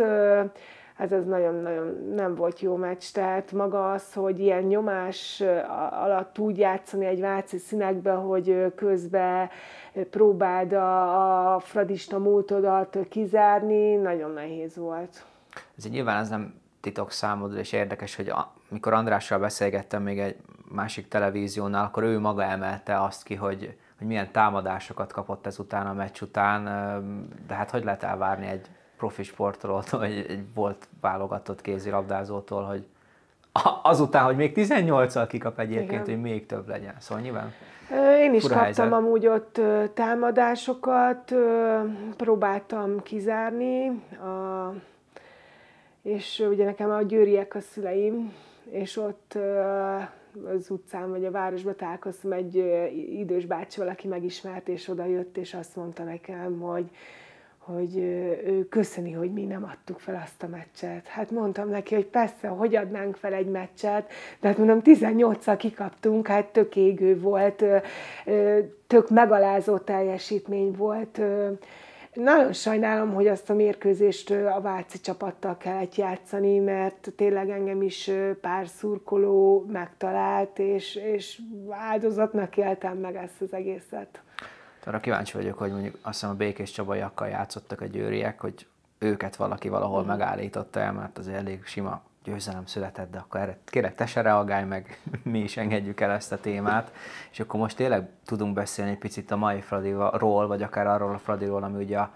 hát 0.95 1.11
ez 1.11 1.25
nagyon-nagyon 1.25 2.13
nem 2.15 2.35
volt 2.35 2.59
jó 2.59 2.75
meccs, 2.75 3.03
tehát 3.13 3.51
maga 3.51 3.91
az, 3.91 4.13
hogy 4.13 4.39
ilyen 4.39 4.63
nyomás 4.63 5.43
alatt 5.91 6.39
úgy 6.39 6.57
játszani 6.57 7.05
egy 7.05 7.19
váci 7.19 7.57
színekbe, 7.57 8.11
hogy 8.11 8.73
közben 8.75 9.49
próbáld 10.09 10.73
a, 10.73 11.55
a 11.55 11.59
fradista 11.59 12.19
múltodat 12.19 12.97
kizárni, 13.09 13.95
nagyon 13.95 14.31
nehéz 14.31 14.75
volt. 14.75 15.25
Ez 15.77 15.89
nyilván 15.89 16.21
ez 16.21 16.29
nem 16.29 16.53
titok 16.81 17.11
számodra, 17.11 17.59
és 17.59 17.71
érdekes, 17.71 18.15
hogy 18.15 18.33
amikor 18.69 18.93
Andrással 18.93 19.39
beszélgettem 19.39 20.03
még 20.03 20.19
egy 20.19 20.35
másik 20.71 21.07
televíziónál, 21.07 21.85
akkor 21.85 22.03
ő 22.03 22.19
maga 22.19 22.43
emelte 22.43 23.01
azt 23.01 23.23
ki, 23.23 23.35
hogy 23.35 23.77
hogy 24.03 24.11
milyen 24.11 24.31
támadásokat 24.31 25.11
kapott 25.11 25.45
ezután 25.45 25.87
a 25.87 25.93
meccs 25.93 26.21
után, 26.21 26.63
de 27.47 27.53
hát 27.53 27.71
hogy 27.71 27.83
lehet 27.83 28.03
elvárni 28.03 28.47
egy 28.47 28.67
profi 28.97 29.23
sportolótól, 29.23 29.99
vagy 30.05 30.25
egy 30.29 30.45
volt 30.53 30.87
válogatott 31.01 31.61
kézilabdázótól, 31.61 32.63
hogy 32.63 32.85
azután, 33.83 34.23
hogy 34.23 34.35
még 34.35 34.51
18-al 34.55 35.25
kikap 35.29 35.59
egyébként, 35.59 35.91
Igen. 35.91 36.03
hogy 36.03 36.21
még 36.21 36.45
több 36.45 36.67
legyen. 36.67 36.95
Szóval 36.99 37.23
nyilván 37.23 37.53
Én 38.17 38.33
is 38.33 38.41
kaptam 38.41 38.61
helyzet. 38.61 38.91
amúgy 38.91 39.27
ott 39.27 39.61
támadásokat, 39.93 41.33
próbáltam 42.17 43.01
kizárni, 43.01 43.87
a, 44.11 44.73
és 46.01 46.45
ugye 46.49 46.65
nekem 46.65 46.89
a 46.89 47.01
győriek 47.01 47.55
a 47.55 47.59
szüleim, 47.59 48.33
és 48.69 48.97
ott 48.97 49.37
az 50.55 50.69
utcán 50.69 51.09
vagy 51.09 51.25
a 51.25 51.31
városba 51.31 51.75
találkoztam 51.75 52.31
egy 52.31 52.55
idős 53.19 53.45
bácsival, 53.45 53.89
aki 53.89 54.07
megismert, 54.07 54.67
és 54.67 54.87
oda 54.87 55.05
jött, 55.05 55.37
és 55.37 55.53
azt 55.53 55.75
mondta 55.75 56.03
nekem, 56.03 56.59
hogy, 56.59 56.89
hogy 57.57 57.97
ő 57.97 58.67
köszöni, 58.69 59.11
hogy 59.11 59.33
mi 59.33 59.43
nem 59.43 59.63
adtuk 59.63 59.99
fel 59.99 60.21
azt 60.23 60.43
a 60.43 60.47
meccset. 60.47 61.07
Hát 61.07 61.31
mondtam 61.31 61.69
neki, 61.69 61.95
hogy 61.95 62.05
persze, 62.05 62.47
hogy 62.47 62.75
adnánk 62.75 63.15
fel 63.15 63.33
egy 63.33 63.47
meccset, 63.49 64.11
de 64.39 64.47
hát 64.47 64.57
mondom, 64.57 64.81
18-szal 64.83 65.55
kikaptunk, 65.57 66.27
hát 66.27 66.45
tök 66.45 66.75
égő 66.75 67.19
volt, 67.19 67.63
tök 68.87 69.09
megalázó 69.09 69.77
teljesítmény 69.77 70.71
volt, 70.71 71.21
nagyon 72.13 72.53
sajnálom, 72.53 73.13
hogy 73.13 73.27
azt 73.27 73.49
a 73.49 73.53
mérkőzést 73.53 74.29
a 74.31 74.59
Váci 74.61 74.99
csapattal 74.99 75.57
kellett 75.57 75.95
játszani, 75.95 76.59
mert 76.59 77.11
tényleg 77.15 77.49
engem 77.49 77.81
is 77.81 78.11
pár 78.41 78.67
szurkoló 78.67 79.65
megtalált, 79.71 80.59
és, 80.59 80.95
és 80.95 81.41
áldozatnak 81.69 82.57
éltem 82.57 82.97
meg 82.97 83.15
ezt 83.15 83.41
az 83.41 83.53
egészet. 83.53 84.21
Arra 84.85 84.99
kíváncsi 84.99 85.37
vagyok, 85.37 85.57
hogy 85.57 85.71
mondjuk 85.71 85.95
azt 86.01 86.13
hiszem 86.13 86.29
a 86.29 86.37
Békés 86.37 86.71
Csabaiakkal 86.71 87.27
játszottak 87.27 87.81
a 87.81 87.85
győriek, 87.85 88.39
hogy 88.39 88.67
őket 88.99 89.35
valaki 89.35 89.69
valahol 89.69 90.03
mm. 90.03 90.07
megállította 90.07 90.79
el, 90.79 90.93
mert 90.93 91.17
az 91.17 91.27
elég 91.27 91.65
sima 91.65 92.01
győzelem 92.23 92.65
született, 92.65 93.11
de 93.11 93.17
akkor 93.17 93.39
erre 93.39 93.57
kérek 93.65 93.95
te 93.95 94.05
se 94.05 94.21
reagálj 94.21 94.65
meg, 94.65 95.01
mi 95.23 95.39
is 95.39 95.57
engedjük 95.57 95.99
el 95.99 96.11
ezt 96.11 96.31
a 96.31 96.39
témát, 96.39 96.91
és 97.31 97.39
akkor 97.39 97.59
most 97.59 97.75
tényleg 97.75 98.09
tudunk 98.25 98.53
beszélni 98.53 98.91
egy 98.91 98.97
picit 98.97 99.31
a 99.31 99.35
mai 99.35 99.61
Fradiról, 99.61 100.47
vagy 100.47 100.61
akár 100.61 100.87
arról 100.87 101.13
a 101.13 101.17
Fradiról, 101.17 101.63
ami 101.63 101.83
ugye 101.83 101.97
a 101.97 102.11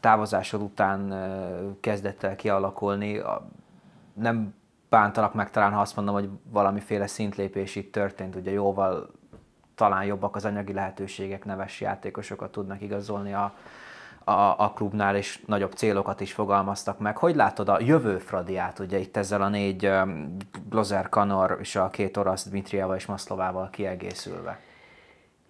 távozásod 0.00 0.62
után 0.62 1.14
kezdett 1.80 2.22
el 2.22 2.36
kialakulni. 2.36 3.22
Nem 4.12 4.54
bántalak 4.88 5.34
meg 5.34 5.50
talán, 5.50 5.72
ha 5.72 5.80
azt 5.80 5.96
mondom, 5.96 6.14
hogy 6.14 6.28
valamiféle 6.50 7.06
szintlépés 7.06 7.76
itt 7.76 7.92
történt, 7.92 8.34
ugye 8.34 8.50
jóval 8.50 9.10
talán 9.74 10.04
jobbak 10.04 10.36
az 10.36 10.44
anyagi 10.44 10.72
lehetőségek, 10.72 11.44
neves 11.44 11.80
játékosokat 11.80 12.52
tudnak 12.52 12.80
igazolni 12.80 13.32
a, 13.32 13.54
a, 14.24 14.54
a 14.58 14.72
klubnál, 14.74 15.16
és 15.16 15.40
nagyobb 15.46 15.72
célokat 15.72 16.20
is 16.20 16.32
fogalmaztak 16.32 16.98
meg. 16.98 17.16
Hogy 17.16 17.34
látod 17.34 17.68
a 17.68 17.80
jövő 17.80 18.18
Fradiát, 18.18 18.78
ugye 18.78 18.98
itt 18.98 19.16
ezzel 19.16 19.42
a 19.42 19.48
négy 19.48 19.86
um, 19.86 20.36
Blozer 20.68 21.08
Kanor 21.08 21.56
és 21.60 21.76
a 21.76 21.88
két 21.88 22.16
orosz 22.16 22.48
Dmitriával 22.48 22.96
és 22.96 23.06
Maszlovával 23.06 23.68
kiegészülve? 23.70 24.58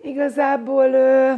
Igazából 0.03 0.93
ö, 0.93 1.33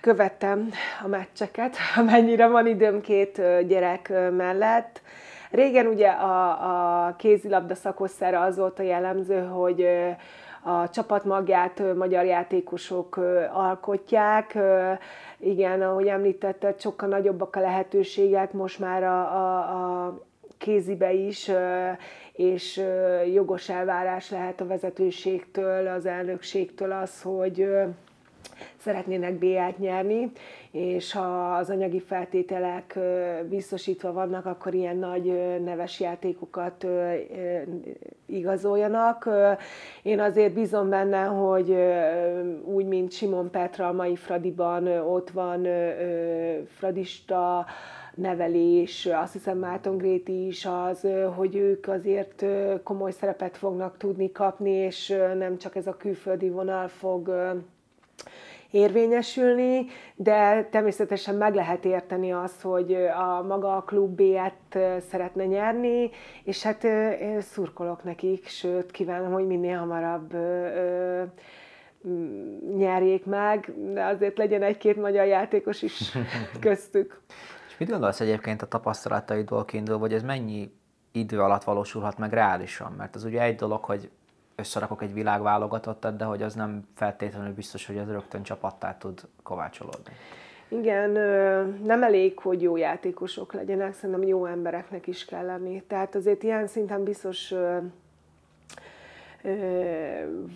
követtem 0.00 0.68
a 1.04 1.08
meccseket, 1.08 1.76
amennyire 1.96 2.46
van 2.46 2.66
időm 2.66 3.00
két 3.00 3.42
gyerek 3.66 4.12
mellett. 4.36 5.02
Régen 5.50 5.86
ugye 5.86 6.08
a, 6.08 7.06
a 7.06 7.14
kézilabda 7.16 7.74
szakosszára 7.74 8.40
az 8.40 8.56
volt 8.56 8.78
a 8.78 8.82
jellemző, 8.82 9.40
hogy 9.40 9.86
a 10.62 10.90
csapatmagját 10.90 11.82
magyar 11.96 12.24
játékosok 12.24 13.16
alkotják. 13.52 14.58
Igen, 15.44 15.82
ahogy 15.82 16.06
említetted, 16.06 16.80
sokkal 16.80 17.08
nagyobbak 17.08 17.56
a 17.56 17.60
lehetőségek 17.60 18.52
most 18.52 18.78
már 18.78 19.02
a, 19.02 19.20
a, 19.20 19.58
a 20.06 20.22
kézibe 20.58 21.12
is, 21.12 21.50
és 22.32 22.82
jogos 23.32 23.68
elvárás 23.68 24.30
lehet 24.30 24.60
a 24.60 24.66
vezetőségtől, 24.66 25.86
az 25.88 26.06
elnökségtől 26.06 26.92
az, 26.92 27.22
hogy 27.22 27.68
szeretnének 28.76 29.34
B-t 29.34 29.78
nyerni, 29.78 30.30
és 30.70 31.12
ha 31.12 31.54
az 31.54 31.70
anyagi 31.70 32.00
feltételek 32.00 32.98
biztosítva 33.48 34.12
vannak, 34.12 34.46
akkor 34.46 34.74
ilyen 34.74 34.96
nagy 34.96 35.58
neves 35.64 36.00
játékokat 36.00 36.86
igazoljanak. 38.26 39.28
Én 40.02 40.20
azért 40.20 40.54
bízom 40.54 40.88
benne, 40.88 41.22
hogy 41.24 41.76
úgy, 42.64 42.86
mint 42.86 43.12
Simon 43.12 43.50
Petra 43.50 43.88
a 43.88 43.92
mai 43.92 44.16
Fradiban, 44.16 44.86
ott 44.86 45.30
van 45.30 45.66
fradista, 46.66 47.66
nevelés, 48.14 49.06
azt 49.06 49.32
hiszem 49.32 49.58
Márton 49.58 49.96
Gréti 49.96 50.46
is 50.46 50.66
az, 50.86 51.06
hogy 51.34 51.56
ők 51.56 51.88
azért 51.88 52.44
komoly 52.82 53.10
szerepet 53.10 53.56
fognak 53.56 53.96
tudni 53.96 54.32
kapni, 54.32 54.70
és 54.70 55.16
nem 55.38 55.58
csak 55.58 55.76
ez 55.76 55.86
a 55.86 55.96
külföldi 55.96 56.48
vonal 56.48 56.88
fog 56.88 57.28
érvényesülni, 58.74 59.86
de 60.14 60.68
természetesen 60.70 61.34
meg 61.34 61.54
lehet 61.54 61.84
érteni 61.84 62.32
azt, 62.32 62.62
hogy 62.62 62.94
a 62.94 63.42
maga 63.42 63.76
a 63.76 63.82
klub 63.82 64.20
B-et 64.20 64.78
szeretne 65.10 65.44
nyerni, 65.44 66.10
és 66.44 66.62
hát 66.62 66.84
én 67.20 67.40
szurkolok 67.40 68.04
nekik, 68.04 68.46
sőt 68.46 68.90
kívánom, 68.90 69.32
hogy 69.32 69.46
minél 69.46 69.78
hamarabb 69.78 70.36
nyerjék 72.76 73.24
meg, 73.24 73.74
de 73.92 74.04
azért 74.04 74.38
legyen 74.38 74.62
egy-két 74.62 74.96
magyar 74.96 75.26
játékos 75.26 75.82
is 75.82 76.18
köztük. 76.60 77.20
És 77.68 77.78
mit 77.78 77.90
gondolsz 77.90 78.20
egyébként 78.20 78.62
a 78.62 78.66
tapasztalataidból 78.66 79.64
kiindul, 79.64 79.98
hogy 79.98 80.12
ez 80.12 80.22
mennyi 80.22 80.70
idő 81.12 81.40
alatt 81.40 81.64
valósulhat 81.64 82.18
meg 82.18 82.32
reálisan? 82.32 82.92
Mert 82.96 83.14
az 83.14 83.24
ugye 83.24 83.42
egy 83.42 83.56
dolog, 83.56 83.84
hogy 83.84 84.10
összerakok 84.56 85.02
egy 85.02 85.12
világválogatottat, 85.12 86.16
de 86.16 86.24
hogy 86.24 86.42
az 86.42 86.54
nem 86.54 86.86
feltétlenül 86.94 87.54
biztos, 87.54 87.86
hogy 87.86 87.98
az 87.98 88.08
rögtön 88.08 88.42
csapattá 88.42 88.96
tud 88.98 89.20
kovácsolódni. 89.42 90.12
Igen, 90.68 91.10
nem 91.82 92.02
elég, 92.02 92.38
hogy 92.38 92.62
jó 92.62 92.76
játékosok 92.76 93.52
legyenek, 93.52 93.94
szerintem 93.94 94.28
jó 94.28 94.46
embereknek 94.46 95.06
is 95.06 95.24
kell 95.24 95.44
lenni. 95.44 95.82
Tehát 95.86 96.14
azért 96.14 96.42
ilyen 96.42 96.66
szinten 96.66 97.04
biztos 97.04 97.54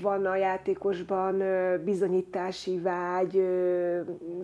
van 0.03 0.27
a 0.27 0.37
játékosban 0.37 1.43
bizonyítási 1.85 2.79
vágy, 2.79 3.49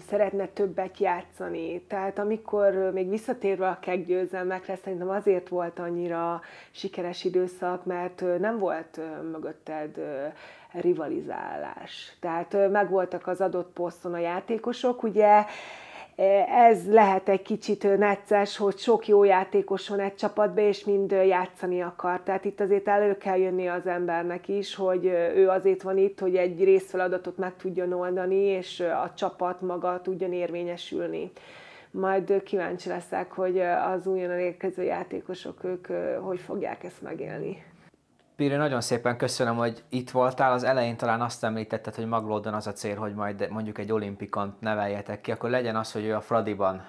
szeretne 0.08 0.46
többet 0.46 0.98
játszani. 0.98 1.82
Tehát 1.82 2.18
amikor 2.18 2.90
még 2.92 3.08
visszatérve 3.08 3.68
a 3.68 3.78
keggyőzelmekre, 3.80 4.76
szerintem 4.76 5.08
azért 5.08 5.48
volt 5.48 5.78
annyira 5.78 6.40
sikeres 6.70 7.24
időszak, 7.24 7.84
mert 7.84 8.24
nem 8.38 8.58
volt 8.58 9.00
mögötted 9.32 10.00
rivalizálás. 10.72 12.16
Tehát 12.20 12.70
megvoltak 12.70 13.26
az 13.26 13.40
adott 13.40 13.72
poszton 13.72 14.14
a 14.14 14.18
játékosok, 14.18 15.02
ugye 15.02 15.44
ez 16.48 16.88
lehet 16.88 17.28
egy 17.28 17.42
kicsit 17.42 17.98
necces, 17.98 18.56
hogy 18.56 18.78
sok 18.78 19.08
jó 19.08 19.24
játékos 19.24 19.88
van 19.88 20.00
egy 20.00 20.14
csapatba, 20.14 20.60
és 20.60 20.84
mind 20.84 21.10
játszani 21.10 21.82
akar. 21.82 22.20
Tehát 22.20 22.44
itt 22.44 22.60
azért 22.60 22.88
elő 22.88 23.16
kell 23.16 23.38
jönni 23.38 23.66
az 23.66 23.86
embernek 23.86 24.48
is, 24.48 24.74
hogy 24.74 25.04
ő 25.34 25.48
azért 25.48 25.82
van 25.82 25.98
itt, 25.98 26.18
hogy 26.18 26.36
egy 26.36 26.64
részfeladatot 26.64 27.36
meg 27.36 27.56
tudjon 27.56 27.92
oldani, 27.92 28.36
és 28.36 28.80
a 28.80 29.12
csapat 29.16 29.60
maga 29.60 30.00
tudjon 30.02 30.32
érvényesülni. 30.32 31.30
Majd 31.90 32.42
kíváncsi 32.42 32.88
leszek, 32.88 33.32
hogy 33.32 33.58
az 33.94 34.06
újonnan 34.06 34.38
érkező 34.38 34.82
játékosok, 34.82 35.64
ők 35.64 35.86
hogy 36.20 36.40
fogják 36.40 36.84
ezt 36.84 37.02
megélni. 37.02 37.62
Piri, 38.36 38.54
nagyon 38.54 38.80
szépen 38.80 39.16
köszönöm, 39.16 39.56
hogy 39.56 39.82
itt 39.88 40.10
voltál. 40.10 40.52
Az 40.52 40.62
elején 40.62 40.96
talán 40.96 41.20
azt 41.20 41.44
említetted, 41.44 41.94
hogy 41.94 42.06
Maglódon 42.06 42.54
az 42.54 42.66
a 42.66 42.72
cél, 42.72 42.96
hogy 42.96 43.14
majd 43.14 43.48
mondjuk 43.50 43.78
egy 43.78 43.92
olimpikont 43.92 44.60
neveljetek 44.60 45.20
ki, 45.20 45.32
akkor 45.32 45.50
legyen 45.50 45.76
az, 45.76 45.92
hogy 45.92 46.04
ő 46.04 46.14
a 46.14 46.20
Fradiban 46.20 46.84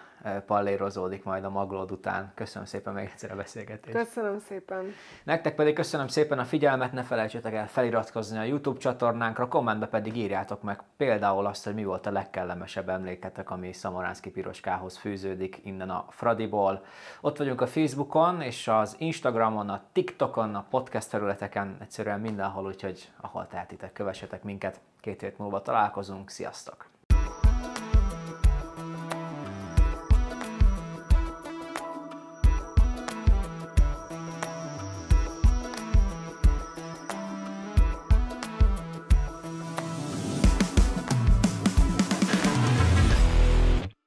pallérozódik 0.45 1.23
majd 1.23 1.43
a 1.43 1.49
maglód 1.49 1.91
után. 1.91 2.31
Köszönöm 2.35 2.67
szépen 2.67 2.93
még 2.93 3.09
egyszer 3.13 3.31
a 3.31 3.35
beszélgetést. 3.35 3.97
Köszönöm 3.97 4.39
szépen. 4.39 4.93
Nektek 5.23 5.55
pedig 5.55 5.75
köszönöm 5.75 6.07
szépen 6.07 6.39
a 6.39 6.45
figyelmet, 6.45 6.91
ne 6.91 7.03
felejtsétek 7.03 7.53
el 7.53 7.67
feliratkozni 7.67 8.37
a 8.37 8.43
YouTube 8.43 8.79
csatornánkra, 8.79 9.47
kommentbe 9.47 9.87
pedig 9.87 10.15
írjátok 10.15 10.61
meg 10.61 10.83
például 10.97 11.45
azt, 11.45 11.63
hogy 11.63 11.73
mi 11.73 11.83
volt 11.83 12.05
a 12.05 12.11
legkellemesebb 12.11 12.89
emléketek, 12.89 13.49
ami 13.49 13.73
Szamoránszki 13.73 14.29
Piroskához 14.29 14.97
fűződik 14.97 15.59
innen 15.63 15.89
a 15.89 16.05
Fradiból. 16.09 16.85
Ott 17.21 17.37
vagyunk 17.37 17.61
a 17.61 17.67
Facebookon 17.67 18.41
és 18.41 18.67
az 18.67 18.95
Instagramon, 18.97 19.69
a 19.69 19.81
TikTokon, 19.91 20.55
a 20.55 20.65
podcast 20.69 21.09
területeken, 21.09 21.77
egyszerűen 21.81 22.19
mindenhol, 22.19 22.65
úgyhogy 22.65 23.11
ahol 23.21 23.47
tehetitek, 23.47 23.93
kövessetek 23.93 24.43
minket. 24.43 24.79
Két 24.99 25.21
hét 25.21 25.37
múlva 25.37 25.61
találkozunk, 25.61 26.29
sziasztok! 26.29 26.94